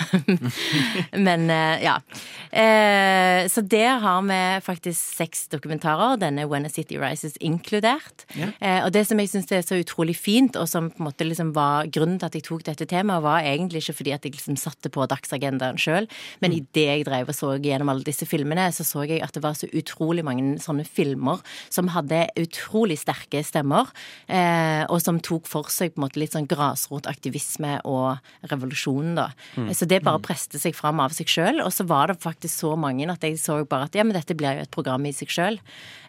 [1.26, 1.96] men eh, ja.
[2.50, 8.24] Eh, så der har vi faktisk seks dokumentarer, denne When a City Rises inkludert.
[8.36, 11.26] Eh, og det som jeg syns er så utrolig fint, og som på en måte
[11.28, 14.32] liksom var grunnen til at jeg tok dette temaet, var egentlig ikke fordi at jeg
[14.38, 16.08] liksom satte på dagsagendaen sjøl,
[16.40, 16.56] men Mm.
[16.62, 19.52] idet jeg drev og så gjennom alle disse filmene, så så jeg at det var
[19.58, 23.90] så utrolig mange sånne filmer som hadde utrolig sterke stemmer,
[24.32, 28.18] eh, og som tok for seg på en måte litt sånn grasrotaktivisme og
[28.50, 29.28] revolusjonen, da.
[29.56, 29.70] Mm.
[29.74, 32.76] Så det bare preste seg fram av seg sjøl, og så var det faktisk så
[32.78, 35.28] mange at jeg så bare at ja, men dette blir jo et program i seg
[35.28, 35.58] sjøl.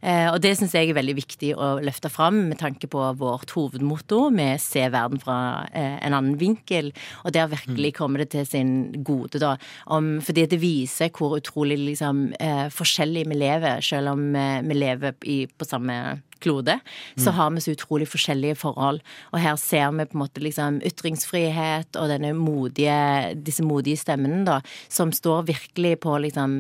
[0.02, 3.52] Eh, og det syns jeg er veldig viktig å løfte fram med tanke på vårt
[3.56, 5.38] hovedmotto med se verden fra
[5.72, 6.92] eh, en annen vinkel,
[7.24, 8.72] og der virkelig kommer det til sin
[9.08, 9.56] gode, da.
[9.94, 14.78] Om, fordi det viser hvor utrolig liksom eh, forskjellig vi lever, selv om eh, vi
[14.78, 15.98] lever i, på samme
[16.40, 16.80] klode,
[17.18, 19.02] så har vi så utrolig forskjellige forhold.
[19.34, 22.98] Og her ser vi på en måte liksom ytringsfrihet og denne modige,
[23.34, 26.60] disse modige stemmene, da, som står virkelig på liksom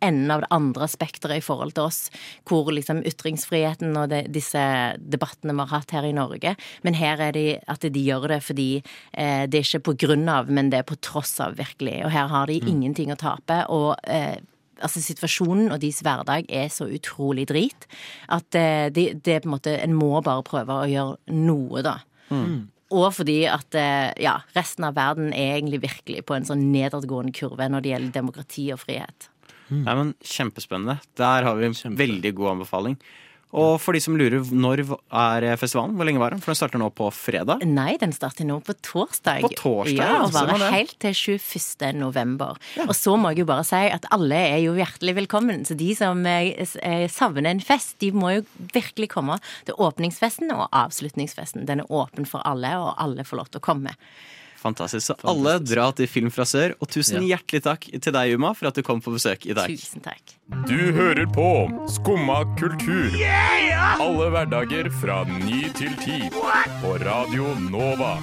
[0.00, 2.00] enden av det andre spekteret i forhold til oss,
[2.48, 4.62] hvor liksom ytringsfriheten og de, disse
[4.98, 6.54] debattene vi har hatt her i Norge,
[6.86, 10.28] men her er det at de gjør det fordi eh, det er ikke på grunn
[10.32, 12.00] av, men det er på tross av, virkelig.
[12.06, 13.64] Og her har de ingenting å tape.
[13.72, 14.38] og eh,
[14.78, 17.86] altså situasjonen og deres hverdag er så utrolig drit
[18.30, 21.82] at eh, det, det er på en måte En må bare prøve å gjøre noe,
[21.82, 21.96] da.
[22.94, 27.34] Og fordi at eh, ja, resten av verden er egentlig virkelig på en sånn nedadgående
[27.36, 29.28] kurve når det gjelder demokrati og frihet.
[29.72, 30.98] Nei, men Kjempespennende.
[31.18, 32.98] Der har vi en veldig god anbefaling.
[33.56, 35.94] Og for de som lurer, når er festivalen?
[35.96, 36.40] Hvor lenge var den?
[36.44, 37.62] For den starter nå på fredag.
[37.64, 39.46] Nei, den starter nå på torsdag.
[39.46, 41.96] På torsdag, ja, ja, og varer helt til 21.
[41.96, 42.60] november.
[42.84, 45.64] Og så må jeg jo bare si at alle er jo hjertelig velkommen.
[45.64, 48.44] Så de som eh, eh, savner en fest, de må jo
[48.76, 51.64] virkelig komme til åpningsfesten og avslutningsfesten.
[51.68, 53.96] Den er åpen for alle, og alle får lov til å komme.
[54.58, 55.06] Fantastisk.
[55.06, 58.70] Så alle dra til Film fra sør, og tusen hjertelig takk til deg, Uma, for
[58.70, 59.70] at du kom på besøk i dag.
[59.70, 60.34] Tusen takk.
[60.68, 61.48] Du hører på
[61.92, 63.14] Skumma kultur.
[63.98, 66.18] Alle hverdager fra ny til ti.
[66.82, 68.16] På Radio Nova.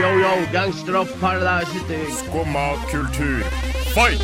[0.00, 1.10] Yo, yo, gangstrop
[2.22, 3.42] Skumma kultur.
[3.92, 4.22] Fight!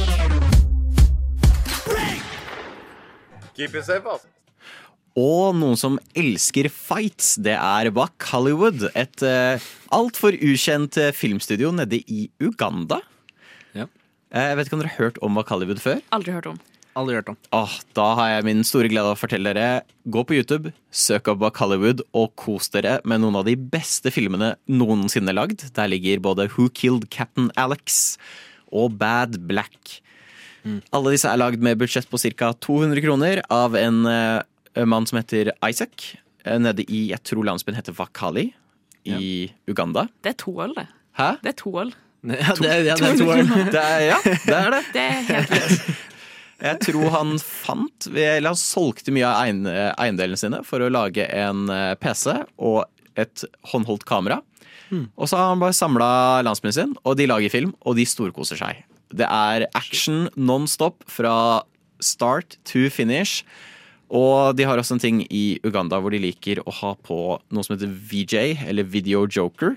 [5.18, 8.86] Og noen som elsker fights, det er Buck Hollywood.
[8.94, 13.00] Et uh, altfor ukjent eh, filmstudio nede i Uganda.
[13.74, 13.88] Ja.
[14.30, 16.02] Eh, jeg vet ikke om dere har hørt om Buck Hollywood før?
[16.14, 16.60] Aldri hørt om.
[16.98, 17.38] Aldri hørt om.
[17.54, 19.82] Åh, da har jeg min store glede av å fortelle dere.
[20.06, 24.12] Gå på YouTube, søk opp Buck Hollywood og kos dere med noen av de beste
[24.14, 25.66] filmene noensinne lagd.
[25.74, 28.18] Der ligger både Who Killed Captain Alex
[28.70, 29.98] og Bad Black.
[30.92, 32.52] Alle disse er lagd med budsjett på ca.
[32.52, 34.42] 200 kroner av en eh,
[34.86, 36.16] mann som heter Isaac.
[36.44, 38.52] eh, Nede i, jeg tror landsbyen heter Wakali
[39.08, 40.06] i Uganda.
[40.22, 40.86] Det er to øl, det.
[41.18, 41.30] Hæ?
[41.42, 41.94] Det er to øl.
[42.28, 43.46] Ja, det, ja, det er to øl.
[43.70, 44.84] Det er, ja, det er det.
[44.94, 45.90] Det er helt greit.
[46.68, 51.22] Jeg tror han fant Eller han solgte mye av eiend- eiendelene sine for å lage
[51.30, 52.84] en eh, PC og
[53.18, 54.40] et håndholdt kamera.
[54.90, 56.08] Og så har han bare samla
[56.46, 58.78] landsbyen sin, og de lager film, og de storkoser seg.
[59.14, 61.62] Det er action non stop fra
[62.00, 63.42] start to finish.
[64.08, 67.18] Og de har også en ting i Uganda hvor de liker å ha på
[67.52, 69.76] noe som heter VJ, eller Video Joker.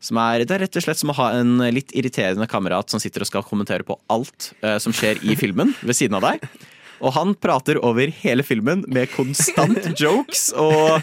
[0.00, 3.02] Som er, det er rett og slett som å ha en litt irriterende kamerat som
[3.02, 6.46] sitter og skal kommentere på alt eh, som skjer i filmen ved siden av deg.
[7.04, 10.98] Og han prater over hele filmen med konstant jokes, og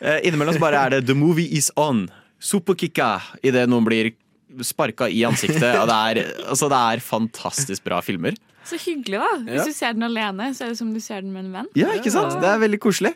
[0.00, 2.06] eh, innimellom så bare er det 'the movie is on'.
[2.40, 4.12] Superkicka idet noen blir
[4.64, 5.72] sparka i ansiktet.
[5.80, 8.36] Og det er, altså, det er fantastisk bra filmer.
[8.66, 9.30] Så hyggelig, da.
[9.46, 11.72] Hvis du ser den alene, så er det som du ser den med en venn.
[11.78, 12.34] Ja, ikke sant?
[12.42, 13.14] Det er veldig koselig.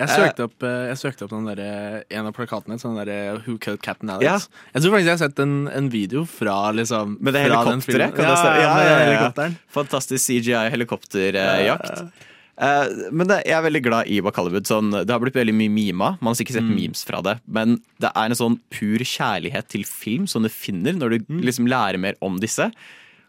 [0.00, 1.60] Jeg søkte opp, eh, jeg søkte opp den der,
[2.10, 2.78] en av plakatene.
[2.80, 3.10] Sånn der,
[3.44, 4.24] Who Killed Captain Alex.
[4.24, 4.62] Ja.
[4.72, 7.84] Jeg tror faktisk jeg har sett en, en video fra liksom Med det den helikopteret,
[7.84, 8.16] filmen.
[8.16, 9.00] ja, ja, Ja, ja, ja.
[9.10, 9.58] helikopteren.
[9.76, 12.02] Fantastisk CGI-helikopterjakt.
[12.62, 14.66] Uh, men det, jeg er veldig glad i Bakalibud.
[14.68, 16.10] Sånn, det har blitt veldig mye mima.
[16.20, 17.36] Man har sikkert sett memes fra det.
[17.50, 21.68] Men det er en sånn pur kjærlighet til film som du finner når du liksom
[21.70, 22.68] lærer mer om disse.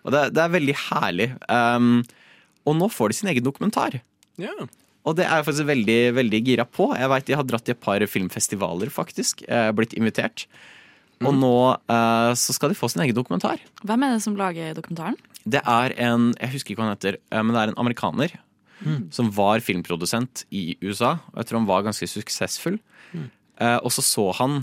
[0.04, 1.30] Og det, det er veldig herlig.
[1.48, 2.04] Um,
[2.68, 4.00] og nå får de sin egen dokumentar.
[4.42, 4.54] Ja.
[5.04, 6.90] Og det er jeg faktisk veldig, veldig gira på.
[6.96, 9.44] Jeg vet De har dratt i et par filmfestivaler, faktisk.
[9.76, 10.46] Blitt invitert.
[11.24, 13.62] Og nå eh, så skal de få sin egen dokumentar.
[13.84, 15.20] Hvem er det som lager dokumentaren?
[15.44, 18.36] Det er en Jeg husker ikke hva han heter, eh, men det er en amerikaner.
[19.16, 21.14] Som var filmprodusent i USA.
[21.32, 22.82] Og jeg tror han var ganske suksessfull.
[23.16, 24.58] Eh, og så så han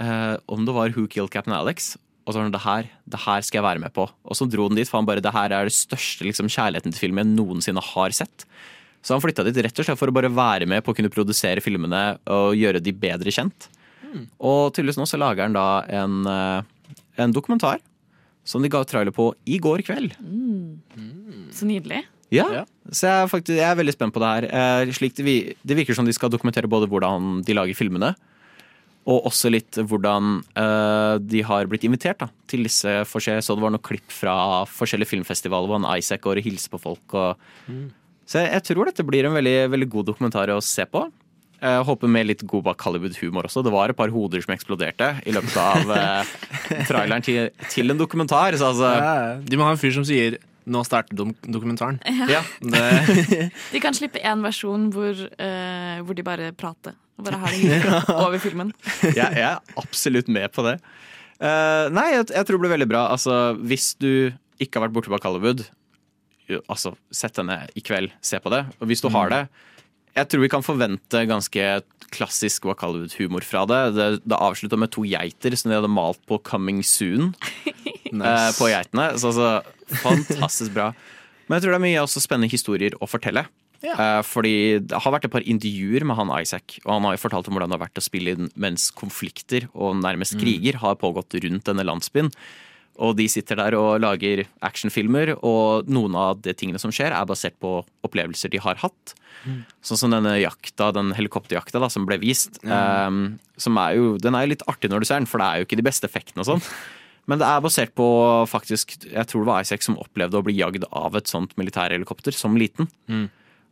[0.00, 1.96] eh, om det var Who Killed Captain Alex.
[2.26, 4.08] Og så var han det her, det her skal jeg være med på.
[4.26, 6.90] Og så dro han dit, for han bare det her er det største liksom, kjærligheten
[6.92, 8.44] til film jeg noensinne har sett.
[9.06, 11.12] Så han flytta dit rett og slett for å bare være med på å kunne
[11.14, 13.68] produsere filmene og gjøre de bedre kjent.
[14.42, 15.66] Og tydeligvis nå så lager han da
[16.02, 16.62] en, eh,
[17.22, 17.78] en dokumentar
[18.46, 20.14] som de ga trailer på i går kveld.
[21.54, 22.02] Så nydelig.
[22.34, 22.64] Ja, Ja.
[22.90, 24.44] Så jeg er, faktisk, jeg er veldig spent på det her.
[24.50, 28.14] Eh, slik det, vi- det virker som de skal dokumentere både hvordan de lager filmene,
[29.06, 33.62] og også litt hvordan uh, de har blitt invitert da, til disse forskjellige Så det
[33.62, 37.14] var noen klipp fra forskjellige filmfestivaler hvor han Isaac går og hilser på folk.
[37.14, 37.46] Og,
[38.26, 41.04] Så jeg, jeg tror dette blir en veldig, veldig god dokumentar å se på.
[41.56, 43.62] Jeg håper med litt god bak Hollywood-humor også.
[43.64, 46.34] Det var et par hoder som eksploderte i løpet av uh,
[46.90, 48.58] traileren til, til en dokumentar.
[48.58, 49.32] Så altså, Ja, ja.
[49.40, 52.00] De må ha en fyr som sier 'nå starter dokumentaren'.
[52.28, 52.42] ja.
[52.60, 56.96] Det, De kan slippe én versjon hvor, uh, hvor de bare prater.
[57.16, 58.72] Og bare har det hyggelig over filmen.
[59.02, 60.80] jeg, jeg er absolutt med på det.
[61.36, 63.06] Uh, nei, jeg, jeg tror det blir veldig bra.
[63.12, 65.66] Altså, hvis du ikke har vært borte på Hollywood,
[66.50, 68.64] jo, altså, sett henne i kveld, se på det.
[68.80, 69.42] Og hvis du har det
[70.16, 71.64] Jeg tror vi kan forvente ganske
[72.14, 73.80] klassisk Hollywood-humor fra det.
[73.96, 77.34] Det, det avslutta med to geiter som de hadde malt på 'Coming Soon'
[78.14, 79.10] eh, på geitene.
[79.20, 79.50] Så altså,
[80.00, 80.92] fantastisk bra.
[81.46, 83.44] Men jeg tror det er mye også spennende historier å fortelle.
[83.84, 87.22] Eh, fordi det har vært et par intervjuer med han Isaac, og han har jo
[87.26, 90.98] fortalt om hvordan det har vært å spille inn mens konflikter og nærmest kriger har
[91.00, 92.32] pågått rundt denne landsbyen.
[92.98, 97.28] Og de sitter der og lager actionfilmer, og noen av de tingene som skjer, er
[97.28, 99.14] basert på opplevelser de har hatt.
[99.84, 102.58] Sånn som denne jakta, den helikopterjakta da, som ble vist.
[102.64, 103.10] eh,
[103.60, 105.60] som er jo, den er jo litt artig når du ser den, for det er
[105.60, 106.64] jo ikke de beste effektene og sånn.
[107.28, 108.04] Men det er basert på
[108.46, 112.30] faktisk Jeg tror det var Isaac som opplevde å bli jagd av et sånt militærhelikopter
[112.32, 112.86] som liten.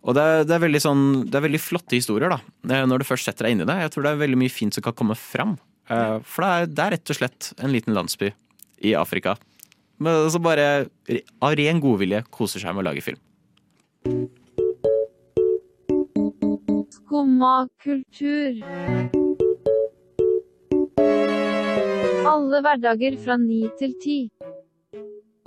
[0.05, 2.41] Og det er, det, er sånn, det er veldig flotte historier, da.
[2.69, 3.77] eh, Når du først setter deg inn i det.
[3.87, 5.55] Jeg tror det er veldig mye fint som kan komme fram.
[5.89, 8.33] Eh, For det er, det er rett og slett en liten landsby
[8.85, 9.37] i Afrika.
[9.99, 10.87] Men så bare
[11.41, 13.21] av ren godvilje koser seg med å lage film.
[16.93, 18.61] Skumma kultur.
[22.25, 24.19] Alle hverdager fra ni til ti.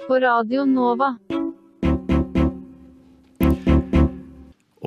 [0.08, 1.16] På Radio Nova.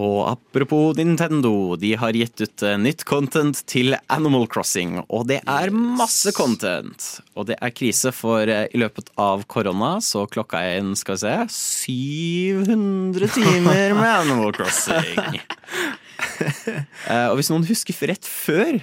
[0.01, 4.97] Og apropos Nintendo, de har gitt ut eh, nytt content til Animal Crossing.
[5.13, 7.09] Og det er masse content.
[7.37, 11.19] Og det er krise, for eh, i løpet av korona så klokka jeg inn, skal
[11.19, 15.41] vi se, 700 timer med Animal Crossing.
[16.21, 18.77] Eh, og hvis noen husker rett før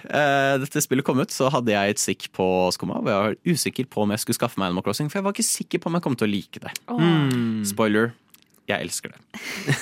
[0.58, 3.90] dette spillet kom ut, så hadde jeg et stikk på Skumma hvor jeg var usikker
[3.94, 6.00] på om jeg skulle skaffe meg Animal Crossing, for jeg var ikke sikker på om
[6.00, 6.74] jeg kom til å like det.
[6.90, 7.06] Åh.
[7.70, 8.16] Spoiler.
[8.68, 9.20] Jeg elsker det.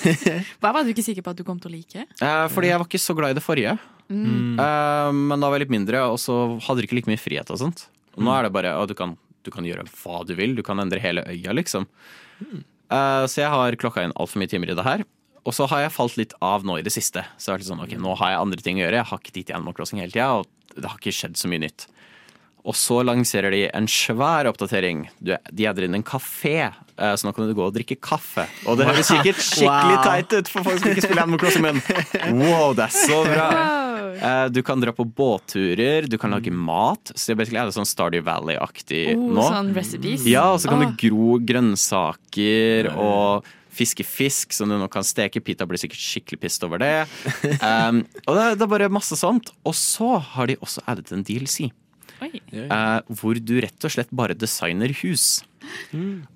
[0.62, 2.06] Hva var du ikke sikker på at du kom til å like?
[2.06, 3.74] Eh, fordi jeg var ikke så glad i det forrige.
[4.13, 4.60] Mm.
[4.62, 6.36] Eh, men da var jeg litt mindre, og så
[6.67, 7.88] hadde du ikke like mye frihet og sånt.
[8.13, 10.54] Og nå er det bare at du kan, du kan gjøre hva du vil.
[10.58, 11.89] Du kan endre hele øya, liksom.
[12.45, 15.06] Eh, så jeg har klokka inn altfor mye timer i det her.
[15.45, 17.26] Og så har jeg falt litt av nå i det siste.
[17.38, 19.02] Så jeg er litt sånn, ok, Nå har jeg andre ting å gjøre.
[19.02, 21.50] Jeg har ikke tid til Animal Crossing hele tida, og det har ikke skjedd så
[21.52, 21.86] mye nytt.
[22.65, 25.04] Og så lanserer de en svær oppdatering.
[25.21, 28.47] Du, de adder inn en kafé, eh, så nå kan du gå og drikke kaffe.
[28.65, 32.39] Og det høres sikkert skikkelig teit ut for folk som ikke spiller Animal Crossing, men
[32.41, 33.49] wow, det er så bra!
[34.15, 37.12] Eh, Du kan dra på båtturer, du kan lage mat.
[37.13, 39.45] Så det er det sånn Stardew Valley-aktig Oh, nå.
[39.51, 40.25] sånn recipes?
[40.25, 45.41] Ja, og så kan du gro grønnsaker og fiske fisk som du nå kan steke.
[45.43, 46.93] Pita blir sikkert skikkelig pissed over det.
[47.65, 49.49] Um, og det, det er bare masse sånt.
[49.67, 51.67] Og så har de også addet en DLC.
[52.23, 52.39] Oi.
[52.54, 55.43] eh, hvor du rett og slett bare designer hus.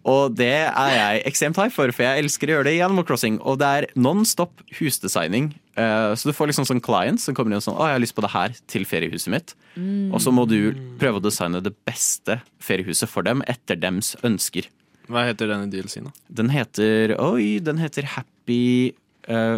[0.07, 3.05] Og det er jeg ekstremt high for, for jeg elsker å gjøre det i Animal
[3.07, 3.37] Crossing.
[3.45, 5.51] Og det er non-stop husdesigning.
[5.79, 8.01] Uh, så du får liksom sånn client som kommer inn og sånn Å, jeg har
[8.03, 9.55] lyst på det her til feriehuset mitt.
[9.75, 10.09] Mm.
[10.11, 14.67] Og så må du prøve å designe det beste feriehuset for dem etter dems ønsker.
[15.09, 16.27] Hva heter denne DLC-en, da?
[16.41, 18.93] Den heter Oi, den heter Happy
[19.25, 19.57] eh,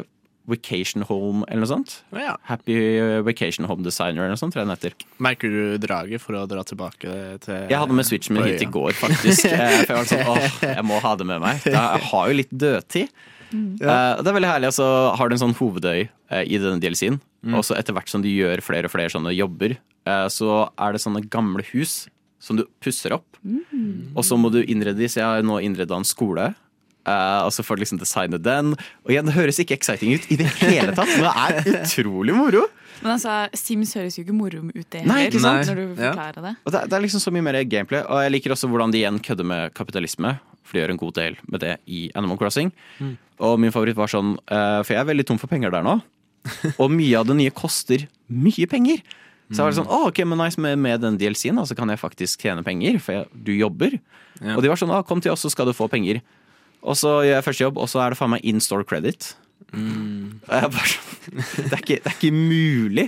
[0.52, 1.98] Vacation Home, eller noe sånt.
[2.16, 2.36] Ja.
[2.50, 5.10] Happy eh, Vacation Home Designer, eller noe sånt, tror jeg den heter.
[5.24, 8.70] Merker du draget for å dra tilbake til Jeg hadde med switchen min hit i
[8.72, 9.48] går, faktisk.
[9.62, 11.62] Eh, For jeg var sånn, åh, jeg må ha det med meg.
[11.68, 13.12] Jeg har jo litt dødtid.
[13.12, 14.70] Eh, Uh, det er veldig herlig.
[14.72, 14.86] Altså,
[15.20, 17.18] har du en sånn hovedøy uh, i denne DLC-en.
[17.44, 17.58] Mm.
[17.60, 19.76] Og så etter hvert som du gjør flere og flere sånne jobber,
[20.08, 22.06] uh, så er det sånne gamle hus
[22.42, 23.28] som du pusser opp.
[24.16, 26.52] Og så må du innrede de, så jeg har nå innreda en skole.
[27.06, 28.74] Eh, og så får du liksom designe den.
[29.06, 32.36] Og igjen, det høres ikke exciting ut i det hele tatt, men det er utrolig
[32.38, 32.68] moro.
[33.02, 35.66] Men altså, Sims høres jo ikke moro ut, det Nei, ikke sant?
[35.72, 36.12] Når du Ja.
[36.12, 36.56] forklarer det.
[36.66, 38.92] Og det, er- det er liksom så mye mer gameplay, og jeg liker også hvordan
[38.94, 40.36] de igjen kødder med kapitalisme.
[40.64, 42.70] For de gjør en god del med det i Animal Crossing.
[43.00, 43.16] Mm.
[43.42, 45.98] Og min favoritt var sånn, uh, for jeg er veldig tom for penger der nå.
[46.78, 49.02] Og mye av det nye koster mye penger.
[49.52, 52.00] Så jeg var sånn, oh, ok, men nice med, med den DLC-en, så kan jeg
[52.00, 53.98] faktisk tjene penger, for jeg, du jobber.
[54.40, 54.54] Ja.
[54.56, 56.22] Og de var sånn, ah, kom til oss, så skal du få penger.
[56.82, 59.36] Og så gjør jeg første jobb, og så er det faen meg in store credit.
[59.72, 60.41] Mm.
[60.50, 63.08] jeg bare sånn, det er ikke, det er ikke mulig.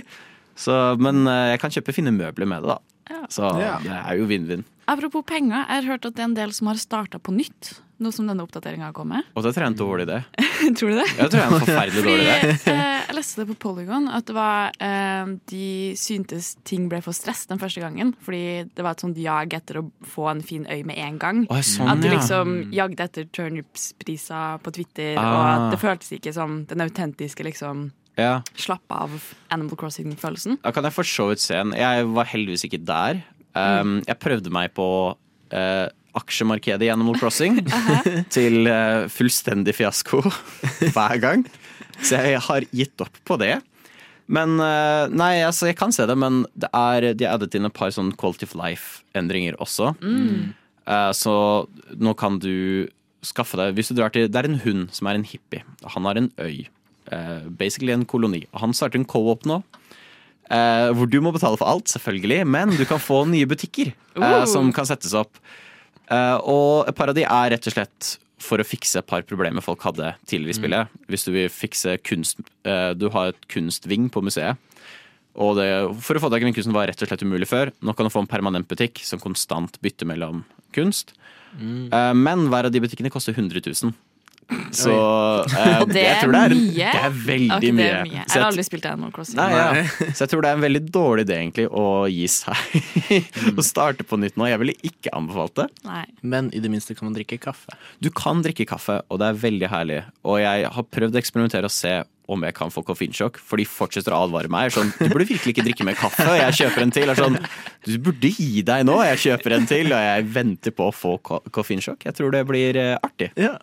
[0.56, 3.24] Så, men eh, jeg kan kjøpe fine møbler med det, da.
[3.32, 4.62] Så det er jo vinn-vinn.
[4.88, 7.74] Apropos penger, jeg har hørt at det er en del som har starta på nytt.
[8.04, 9.24] Nå som denne oppdateringa har kommet.
[9.32, 10.18] Og det tror jeg er en dårlig idé.
[10.78, 11.06] Tror du det?
[11.16, 12.50] Jeg tror jeg er en forferdelig dårlig idé.
[12.74, 15.66] Eh, jeg leste det på Polygon at det var, eh, de
[16.00, 18.12] syntes ting ble for stress den første gangen.
[18.24, 18.42] Fordi
[18.76, 21.42] det var et sånt jag etter å få en fin øy med en gang.
[21.48, 22.14] Oh, sånn, at du ja.
[22.18, 25.32] liksom jagde etter turnipspriser på Twitter, Ah.
[25.34, 28.42] og at det føltes ikke som den autentiske liksom Ja.
[28.54, 29.10] slapp av
[29.50, 30.60] Animal Crossing-følelsen.
[30.62, 31.72] Da kan jeg for så vidt se en.
[31.72, 33.24] Jeg var heldigvis ikke der.
[33.56, 35.16] Um, jeg prøvde meg på
[35.50, 37.60] eh, aksjemarkedet i Animal Crossing
[38.34, 40.22] til eh, fullstendig fiasko
[40.94, 41.44] hver gang.
[42.02, 43.56] Så jeg har gitt opp på det.
[44.26, 47.68] Men eh, Nei, altså, jeg kan se det, men det er, de har addet inn
[47.68, 49.92] et par sånn quality of life-endringer også.
[50.00, 50.54] Mm.
[50.88, 51.34] Eh, så
[51.98, 52.88] nå kan du
[53.24, 55.62] skaffe deg Hvis du drar til Det er en hund som er en hippie.
[55.94, 56.66] Han har en øy.
[57.56, 58.42] basically en koloni.
[58.52, 59.58] Og han starter en co-op nå.
[60.96, 64.44] hvor du må betale for alt, selvfølgelig, men du kan få nye butikker Oh.
[64.46, 65.40] som kan settes opp.
[66.12, 68.10] Eh, og et par av de er rett og slett
[68.44, 70.96] for å fikse et par problemer folk hadde tidligere i spillet.
[71.08, 74.60] Hvis du vil fikse kunst eh, Du har et kunstving på museet.
[75.34, 75.68] Og det,
[76.04, 77.72] for å få tak i den kunsten var rett og slett umulig før.
[77.82, 80.44] Nå kan du få en permanent butikk som konstant bytter mellom
[80.76, 81.16] kunst.
[81.54, 82.18] Mm.
[82.18, 83.92] men hver av de butikkene koster 100 000.
[84.74, 86.90] Så eh, Og det jeg tror det er, mye.
[86.94, 87.88] Det er veldig okay, det mye.
[87.88, 88.22] er mye.
[88.22, 89.38] Jeg har aldri spilt Animal Crossing.
[89.40, 89.84] Nei, ja.
[90.16, 92.78] Så jeg tror det er en veldig dårlig idé egentlig å gi seg.
[93.60, 94.48] Å starte på nytt nå.
[94.50, 95.68] Jeg ville ikke anbefalt det.
[95.88, 96.04] Nei.
[96.22, 97.76] Men i det minste kan man drikke kaffe.
[98.04, 100.02] Du kan drikke kaffe, og det er veldig herlig.
[100.26, 102.00] Og jeg har prøvd å eksperimentere og se
[102.32, 104.72] om jeg kan få koffeinsjokk, for de fortsetter å advare meg.
[104.72, 107.12] Sånn, du burde virkelig ikke drikke mer kaffe, og jeg kjøper en til.
[107.12, 107.36] Er sånn,
[107.84, 111.18] du burde gi deg nå, jeg kjøper en til, og jeg venter på å få
[111.24, 112.08] ko koffeinsjokk.
[112.08, 113.32] Jeg tror det blir eh, artig.
[113.36, 113.58] Ja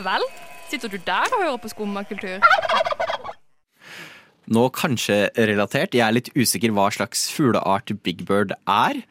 [0.00, 0.24] vel?
[0.70, 2.40] Sitter du der og hører på skummakultur?
[4.52, 5.92] Nå kanskje relatert.
[5.94, 9.02] Jeg er litt usikker hva slags fugleart Big Bird er.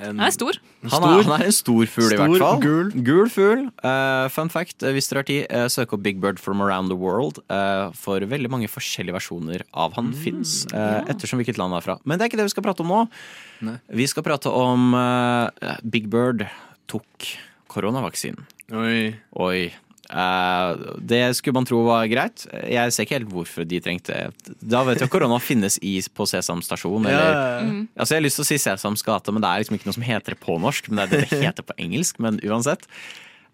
[0.00, 0.56] Han er stor.
[0.88, 2.60] Han er, han er en stor fugl, i hvert fall.
[2.62, 2.88] gul.
[3.04, 3.66] Gul fugl.
[3.84, 6.88] Uh, fun fact, eh, hvis dere har tid, uh, søk opp Big Bird from around
[6.88, 7.42] the world.
[7.52, 11.86] Uh, for veldig mange forskjellige versjoner av han fins, uh, ettersom hvilket land han er
[11.86, 11.98] fra.
[12.06, 13.04] Men det er ikke det vi skal prate om nå.
[13.68, 13.76] Nei.
[14.00, 14.96] Vi skal prate om
[15.84, 16.48] Big Bird
[16.90, 17.28] tok
[17.72, 18.48] koronavaksinen.
[18.72, 19.12] Oi.
[19.44, 19.60] Oi.
[20.12, 22.44] Eh, det skulle man tro var greit.
[22.68, 24.18] Jeg ser ikke helt hvorfor de trengte
[24.60, 27.06] Da vet jeg at korona finnes i, på Sesam stasjon.
[27.08, 27.58] Eller, Ja.
[27.96, 29.96] altså jeg har lyst til å si Sesams gate, men det er liksom ikke noe
[29.96, 30.90] som heter det på norsk.
[30.90, 32.20] Men det er det det heter på engelsk.
[32.20, 32.84] Men uansett.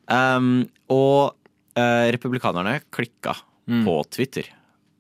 [0.09, 1.35] Um, og
[1.79, 3.37] uh, republikanerne klikka
[3.69, 4.47] på Twitter.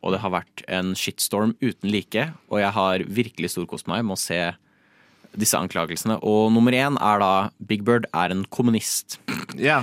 [0.04, 2.28] Og det har vært en shitstorm uten like.
[2.52, 4.42] Og jeg har virkelig storkost meg med å se
[5.38, 6.18] disse anklagelsene.
[6.22, 7.32] Og nummer én er da
[7.66, 9.18] Big Bird er en kommunist.
[9.58, 9.82] Ja.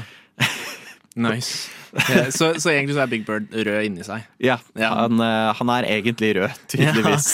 [1.15, 1.69] Nice.
[2.10, 4.25] Ja, så, så egentlig så er Big Bird rød inni seg.
[4.43, 4.89] Ja, Ja.
[4.99, 7.30] Han, eh, han er egentlig rød, tydeligvis.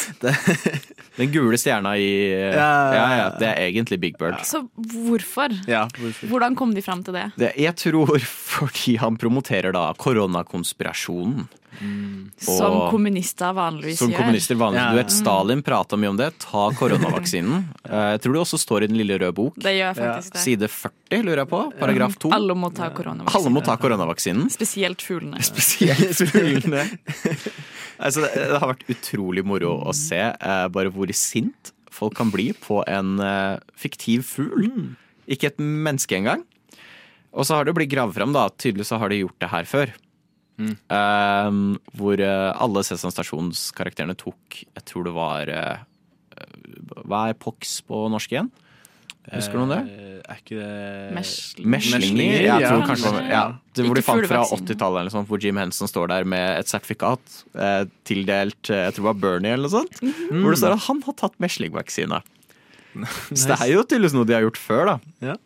[1.17, 2.67] Den gule stjerna i eh, Ja.
[2.94, 4.38] ja, ja, Det er egentlig Big Bird.
[4.48, 5.56] Så hvorfor?
[5.67, 6.30] Ja, hvorfor?
[6.30, 7.26] Hvordan kom de fram til det?
[7.41, 11.50] Det, jeg tror fordi han promoterer da koronakonspirasjonen.
[12.42, 14.18] Som Og- kommunister vanligvis Som gjør.
[14.22, 14.84] kommunister vanligvis.
[14.84, 14.92] Ja.
[14.92, 16.32] Du vet, Stalin prata mye om det.
[16.40, 17.64] Ta koronavaksinen.
[17.92, 19.56] Eh, Jeg tror det også står i Den lille røde bok.
[19.60, 20.42] Det gjør faktisk det.
[20.44, 21.62] Side 40, lurer jeg på.
[21.80, 22.30] Paragraf 2.
[22.38, 23.36] Alle må ta koronavaksinen.
[23.42, 24.50] Alle må ta koronavaksinen.
[24.54, 25.42] Spesielt fuglene.
[25.50, 26.86] Spesielt fuglene.
[28.00, 32.32] altså, det, det har vært utrolig moro å se eh, bare hvor sint folk kan
[32.32, 34.70] bli på en eh, fiktiv fugl.
[35.28, 36.46] Ikke et menneske engang.
[37.34, 38.48] Og så har det blitt gravd fram, da.
[38.60, 39.92] Tydelig så har de gjort det her før.
[40.69, 41.60] Eh,
[41.97, 45.86] hvor uh, alle Sesam Stasjons-karakterene tok Jeg tror det var uh,
[47.06, 48.52] Hva er pox på norsk igjen?
[49.30, 49.82] Husker du noen det?
[49.86, 52.39] Eh, Er ikke det Meslinger?
[52.41, 52.88] Ja, Jeg tror ja.
[52.89, 53.43] kanskje ja.
[53.71, 57.38] Det, hvor de fant fra 80-tallet, liksom, hvor Jim Henson står der med et sertifikat
[57.54, 60.02] eh, tildelt jeg tror det var Bernie eller noe sånt.
[60.02, 60.41] Mm.
[60.41, 62.21] Hvor det står at han har tatt meslingvaksine.
[63.38, 64.95] Så det er jo tydeligvis noe de har gjort før, da.
[65.32, 65.38] Ja.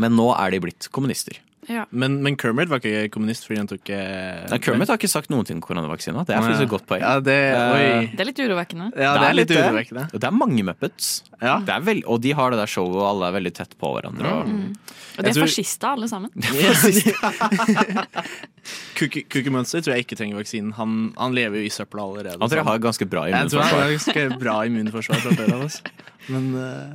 [0.00, 1.40] Men nå er de blitt kommunister.
[1.68, 1.82] Ja.
[1.92, 5.28] Men, men Kermit var ikke kommunist fordi han tok eh, Nei, Kermit har ikke sagt
[5.30, 6.22] noen ting om koronavaksina.
[6.26, 7.02] Det er faktisk et godt poeng.
[7.04, 7.82] Ja, det, oi.
[7.84, 8.86] Eh, Det er litt urovekkende.
[8.96, 9.58] ja, det er litt det.
[9.66, 10.06] urovekkende.
[10.16, 11.10] Det er mange Muppets.
[11.42, 11.58] Ja.
[11.66, 13.92] Det er vel, og de har det der showet, og alle er veldig tett på
[13.96, 14.32] hverandre.
[14.40, 16.30] Og, Og de er tror- fascister, alle sammen.
[18.98, 20.72] Cookie, Munster Monster tror jeg ikke trenger vaksinen.
[20.76, 22.36] Han, han lever jo i søpla allerede.
[22.40, 23.80] Han tror jeg har ganske bra jeg tror han immunforsvar.
[23.80, 25.62] har ganske bra immunforsvar fra før av.
[25.68, 25.80] altså.
[26.30, 26.90] Men eh,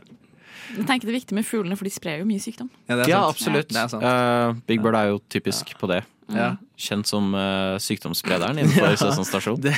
[0.74, 2.70] Jeg tenker det er viktig med fuglene, for de sprer jo mye sykdom.
[2.90, 3.70] ja, det er Ja, absolutt.
[3.70, 4.04] Det er sant.
[4.04, 6.02] Eh, Big Bird er jo typisk på det.
[6.34, 6.56] Ja.
[6.82, 8.96] Kjent som uh, sykdomssprederen innenfor Ja.
[8.98, 9.60] Sesam stasjon.
[9.62, 9.76] Det,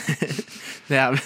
[0.87, 1.17] det er,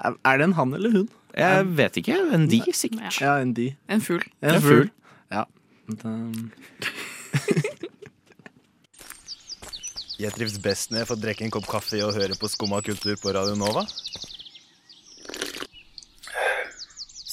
[0.00, 1.08] er det en han eller hun?
[1.36, 2.16] Jeg vet ikke.
[2.32, 3.20] En de, sikkert.
[3.20, 3.74] Ja, en de.
[3.90, 4.24] En fugl.
[4.40, 4.88] En En fugl.
[5.34, 5.44] Ja.
[10.14, 13.16] Jeg trives best når jeg får drikke en kopp kaffe og høre på Skumma kultur
[13.18, 13.82] på Radio Nova.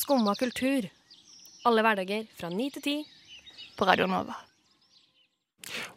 [0.02, 0.88] Skumma kultur.
[1.68, 2.96] Alle hverdager fra ni til ti
[3.78, 4.36] på Radio Nova.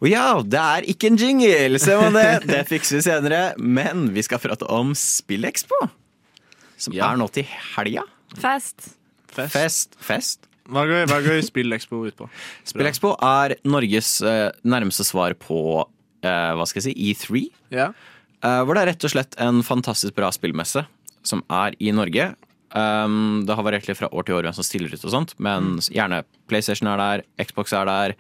[0.03, 2.44] Og ja, det er ikke en jingle, ser man det.
[2.50, 3.42] Det fikser vi senere.
[3.59, 5.79] Men vi skal prate om SpillExpo.
[6.77, 7.11] Som Ja.
[7.12, 7.46] er nå til
[7.77, 8.05] helga.
[8.37, 8.90] Fest.
[9.33, 9.53] Fest.
[9.57, 9.96] Fest.
[9.98, 10.46] Fest.
[10.68, 12.29] Hva går, hva går SpillExpo ut på?
[12.64, 15.59] SpillExpo er Norges eh, nærmeste svar på
[16.24, 17.42] eh, hva skal jeg si, E3.
[17.70, 17.88] Ja.
[18.44, 20.85] Eh, hvor det er rett og slett en fantastisk bra spillmesse
[21.24, 22.35] som er i Norge.
[22.74, 25.37] Um, det har variert litt fra år til år hvem som stiller ut og sånt,
[25.38, 28.14] men gjerne PlayStation er der, Xbox er der,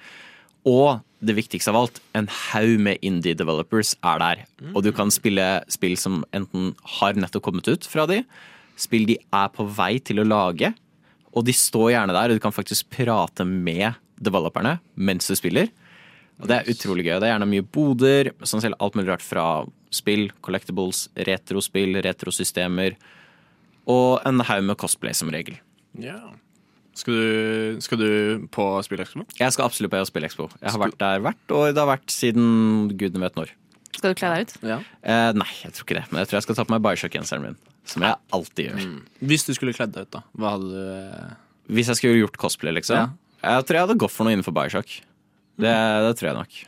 [0.64, 4.44] og det viktigste av alt, en haug med indie developers er der.
[4.72, 8.22] Og du kan spille spill som enten har nettopp kommet ut fra de,
[8.80, 10.70] spill de er på vei til å lage,
[11.34, 15.72] og de står gjerne der, og du kan faktisk prate med developerne mens du spiller.
[16.42, 17.18] Og det er utrolig gøy.
[17.18, 19.46] Det er gjerne mye boder, som selger alt mulig rart fra
[19.94, 22.96] spill, collectibles, retrospill, retrosystemer,
[23.90, 25.58] og en haug med cosplay som regel.
[25.98, 26.32] Yeah.
[26.94, 28.08] Skal, du, skal du
[28.54, 29.24] på SpillExpo?
[29.40, 30.48] Jeg skal absolutt på SpillExpo.
[30.60, 31.72] Jeg har vært der hvert år.
[31.74, 33.54] Det har vært siden gudene vet når.
[33.94, 34.54] Skal du kle deg ut?
[34.66, 34.78] Ja.
[35.02, 36.04] Eh, nei, jeg tror ikke det.
[36.10, 37.58] Men jeg tror jeg skal ta på meg Bioshock-genseren min.
[37.88, 38.86] Som jeg alltid gjør.
[39.26, 41.34] Hvis du skulle kledd deg ut, da, hva hadde du eh,
[41.76, 42.96] Hvis jeg skulle gjort cosplay, liksom.
[43.02, 43.42] Ja.
[43.44, 44.94] Jeg tror jeg hadde gått for noe innenfor Bioshock.
[45.60, 45.74] Det,
[46.06, 46.60] det tror jeg nok.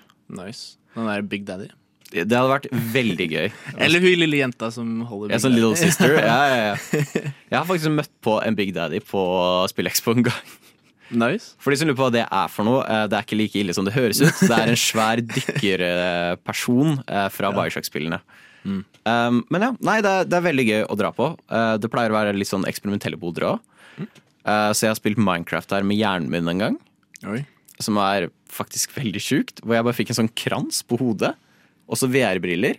[0.42, 0.76] Nice.
[0.96, 1.70] Den der Big Daddy.
[2.12, 3.48] Det hadde vært veldig gøy.
[3.82, 6.14] Eller hun lille jenta som holder Big Daddy sånn little sister.
[6.22, 7.02] Ja, ja, ja.
[7.50, 9.24] Jeg har faktisk møtt på en Big Daddy på
[9.72, 10.54] SpillExpo en gang.
[11.10, 11.54] Nice.
[11.62, 13.60] For de som lurer på hva det er for noe, eh, det er ikke like
[13.60, 14.42] ille som det høres ut.
[14.42, 18.20] Det er en svær dykkerperson eh, fra Bioshock-spillene.
[18.66, 21.28] Um, men ja, nei, det er, det er veldig gøy å dra på.
[21.46, 23.60] Eh, det pleier å være litt sånn eksperimentelle boder òg.
[24.46, 26.74] så jeg har spilt Minecraft her med hjernen min en gang,
[27.26, 27.40] Oi.
[27.82, 29.62] som er faktisk veldig sjukt.
[29.62, 31.32] Hvor jeg bare fikk en sånn krans på hodet,
[31.86, 32.78] og så VR-briller.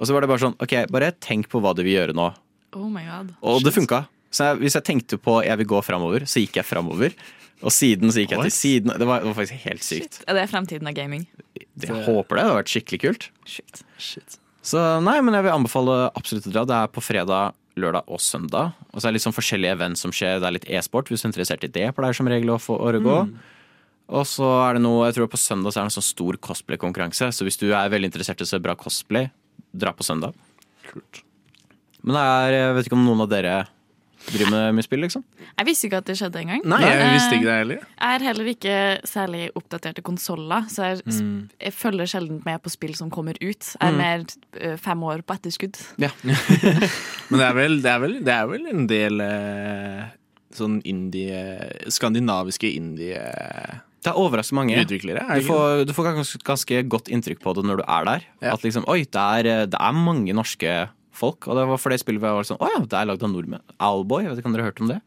[0.00, 2.30] Og så var det bare sånn, ok, bare tenk på hva du vil gjøre nå.
[2.78, 3.34] Oh my god.
[3.44, 4.04] Og det funka.
[4.30, 7.16] Så jeg, hvis jeg tenkte på jeg vil gå framover, så gikk jeg framover.
[7.60, 8.48] Og siden så gikk jeg What?
[8.48, 8.92] til siden.
[8.96, 10.20] Det var, det var faktisk helt sykt.
[10.24, 11.26] Er det fremtiden av gaming?
[11.58, 12.44] Jeg håper det.
[12.44, 13.26] Det har vært skikkelig kult.
[13.44, 14.38] Shit.
[14.64, 16.64] Så nei, men jeg vil anbefale absolutt å dra.
[16.68, 18.72] Det er på fredag, lørdag og søndag.
[18.94, 20.40] Og så er det litt sånn forskjellige event som skjer.
[20.40, 21.86] Det er litt e-sport, hvis du er interessert i det.
[21.98, 23.18] Pleier som regel å foregå.
[24.10, 26.38] Og så er det noe, jeg tror på søndag så er det en sånn stor
[26.42, 27.28] cosplay-konkurranse.
[27.30, 29.28] Så hvis du er veldig interessert i å se bra cosplay,
[29.70, 30.34] dra på søndag.
[32.02, 33.58] Men det er, jeg vet ikke om noen av dere
[34.20, 35.22] driver med mye spill, liksom?
[35.56, 36.60] Jeg visste ikke at det skjedde engang.
[36.68, 37.78] Nei, jeg Eh, visste ikke det heller.
[38.00, 38.74] Jeg er heller ikke
[39.08, 41.48] særlig oppdatert til konsoller, så jeg, Mm.
[41.60, 43.62] jeg følger sjelden med på spill som kommer ut.
[43.64, 43.96] Jeg er Mm.
[43.96, 44.24] mer
[44.60, 45.78] eh, fem år på etterskudd.
[45.98, 46.10] Ja.
[46.24, 50.04] Men det er vel, det er vel, det er vel en del eh,
[50.52, 53.22] sånn indie Skandinaviske indie
[54.00, 54.78] Det er overraskende mange.
[54.84, 55.22] utviklere.
[55.28, 58.04] er Du det får, du får ganske, ganske godt inntrykk på det når du er
[58.08, 58.24] der.
[58.52, 61.46] At liksom, oi, det er, det er mange norske folk.
[61.48, 63.60] Og det var for det spillet var sånn, å ja, det er lagd av nordmenn.
[63.78, 65.00] Owlboy, vet ikke om dere har hørt om det?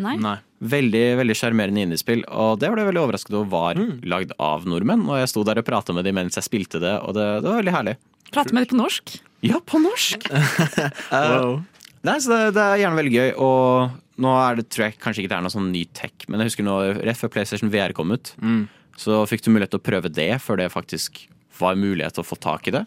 [0.00, 0.36] Nei.
[0.60, 4.00] Veldig veldig sjarmerende indiespill, og det ble jeg veldig overrasket over var Mm.
[4.08, 5.02] lagd av nordmenn.
[5.08, 7.50] Og jeg sto der og prata med dem mens jeg spilte det, og det, det
[7.50, 7.96] var veldig herlig.
[8.32, 9.18] Prate med dem på norsk.
[9.42, 10.26] Ja, på norsk!
[10.30, 11.62] Eh, Wow.
[12.02, 13.90] Nei, så det, det er gjerne veldig gøy, og
[14.20, 16.52] nå er det, tror jeg kanskje ikke det er noe sånn ny tech, men jeg
[16.52, 18.62] husker nå, rett før PlayStation VR kom ut, Mm.
[19.00, 21.22] så fikk du mulighet til å prøve det før det faktisk
[21.60, 22.84] var mulighet til å få tak i det.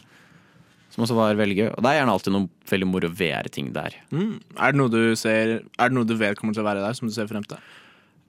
[0.93, 1.69] Som også var veldig gøy.
[1.73, 3.95] Og det er gjerne alltid noen veldig moro VR-ting der.
[4.13, 4.35] Mm.
[4.61, 6.93] Er det noe du ser Er det noe du vet kommer til å være der,
[6.93, 7.57] som du ser frem til?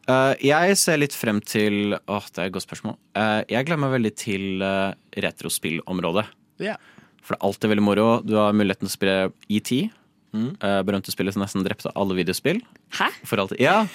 [0.09, 2.97] Uh, jeg ser litt frem til Åh, det er et godt spørsmål.
[3.17, 6.25] Uh, jeg gleder meg veldig til uh, retrospillområdet.
[6.65, 6.77] Ja.
[7.25, 8.09] For det er alltid veldig moro.
[8.25, 9.71] Du har muligheten til å spille ET.
[10.35, 10.57] Mm.
[10.59, 12.59] eh, berømte spillet som nesten drepte alle videospill.
[12.99, 13.07] Hæ?
[13.63, 13.87] Ja.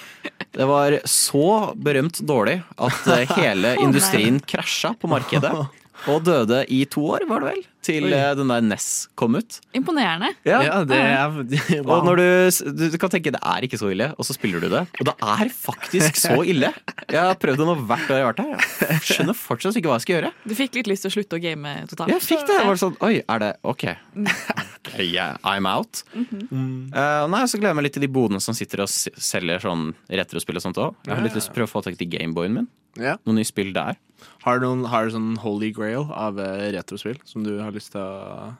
[0.56, 5.52] Det var så berømt dårlig at eh, hele industrien krasja på markedet.
[6.08, 7.60] Og døde i to år, var det vel?
[7.84, 8.12] Til Oi.
[8.16, 8.86] eh, den der NES
[9.18, 9.58] kom ut.
[9.76, 10.30] Imponerende.
[10.44, 11.32] Ja, det er
[11.84, 11.94] wow.
[11.96, 14.68] Og når du, du, kan tenke det er ikke så ille, og så spiller du
[14.72, 14.82] det.
[15.00, 16.72] Og det er faktisk så ille.
[17.06, 18.68] Jeg har prøvd det nå hvert år jeg har vært her.
[18.94, 20.32] Jeg skjønner fortsatt ikke hva jeg skal gjøre.
[20.44, 22.14] Du fikk litt lyst til å slutte å game totalt.
[22.14, 22.58] Jeg fikk det.
[22.60, 23.88] Jeg var sånn, Oi, er det OK?
[24.80, 26.04] Ok, yeah, I'm out.
[26.14, 26.86] Mm -hmm.
[26.96, 29.94] uh, nei, Så gleder jeg meg litt til de bodene som sitter og selger sånn
[30.08, 30.94] retrospill og sånt òg.
[31.06, 32.68] Jeg har litt lyst til å prøve å få tak i Gameboyen min.
[32.96, 33.18] Ja.
[33.26, 33.96] Noen nye spill der.
[34.44, 37.92] Har du noen, har du sånn holy grail av eh, retrospill som du har lyst
[37.94, 38.50] til å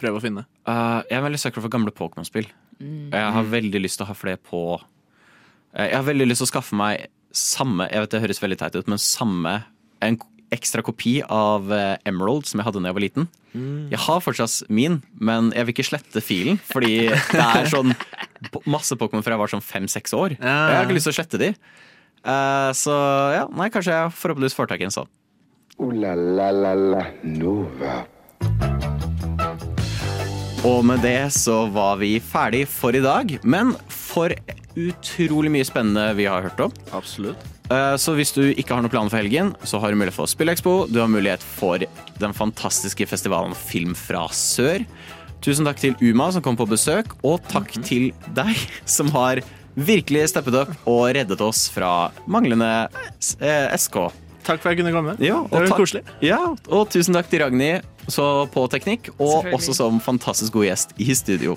[0.00, 0.46] prøve å finne?
[0.66, 2.48] Uh, jeg er veldig søker for gamle Pokémon-spill.
[2.80, 3.12] Mm.
[3.14, 4.64] Jeg har veldig lyst til å ha flere på
[5.74, 8.58] Eh, Jeg har veldig lyst til å skaffe meg samme Jeg vet det høres veldig
[8.60, 9.56] teit ut, men samme
[10.04, 10.20] En
[10.54, 11.66] ekstra kopi av
[12.06, 13.24] Emerald som jeg hadde da jeg var liten.
[13.56, 13.88] Mm.
[13.90, 16.60] Jeg har fortsatt min, men jeg vil ikke slette filen.
[16.68, 17.90] Fordi det er sånn
[18.76, 20.36] masse Pokémon fra jeg var sånn fem-seks år.
[20.36, 20.52] Ja.
[20.68, 21.48] Jeg har ikke lyst til å slette de.
[22.24, 22.94] Eh, så
[23.36, 25.10] ja, nei, kanskje jeg forhåpentligvis får tak i en sånn.
[25.82, 28.04] Ooh la la la la Nova.
[30.64, 33.34] Og med det så var vi ferdig for i dag.
[33.44, 34.32] Men for
[34.80, 36.72] utrolig mye spennende vi har hørt om.
[36.96, 37.36] Absolutt.
[37.68, 40.30] Eh, Så hvis du ikke har noen planer for helgen, så har du mulighet for
[40.30, 40.86] Spillekspo.
[40.88, 41.84] Du har mulighet for
[42.20, 44.86] den fantastiske festivalen Film fra sør.
[45.44, 48.56] Tusen takk til Uma som kom på besøk, og takk til deg
[48.88, 49.42] som har
[49.76, 52.68] virkelig steppet opp og reddet oss fra manglende
[53.40, 53.98] eh, SK.
[54.44, 55.14] Takk for at jeg kunne komme.
[55.24, 56.02] Ja, det var takk- koselig.
[56.24, 60.90] Ja, og tusen takk til Ragnhild så på teknikk, og også som fantastisk god gjest
[61.00, 61.54] i studio.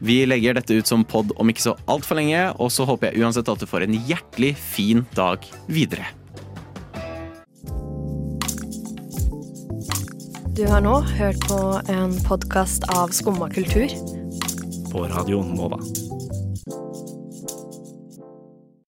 [0.00, 3.20] Vi legger dette ut som pod om ikke så altfor lenge, og så håper jeg
[3.24, 6.08] uansett at du får en hjertelig fin dag videre.
[10.56, 11.58] Du har nå hørt på
[11.92, 13.92] en podkast av Skumma kultur.
[14.88, 15.76] På Radio Nova.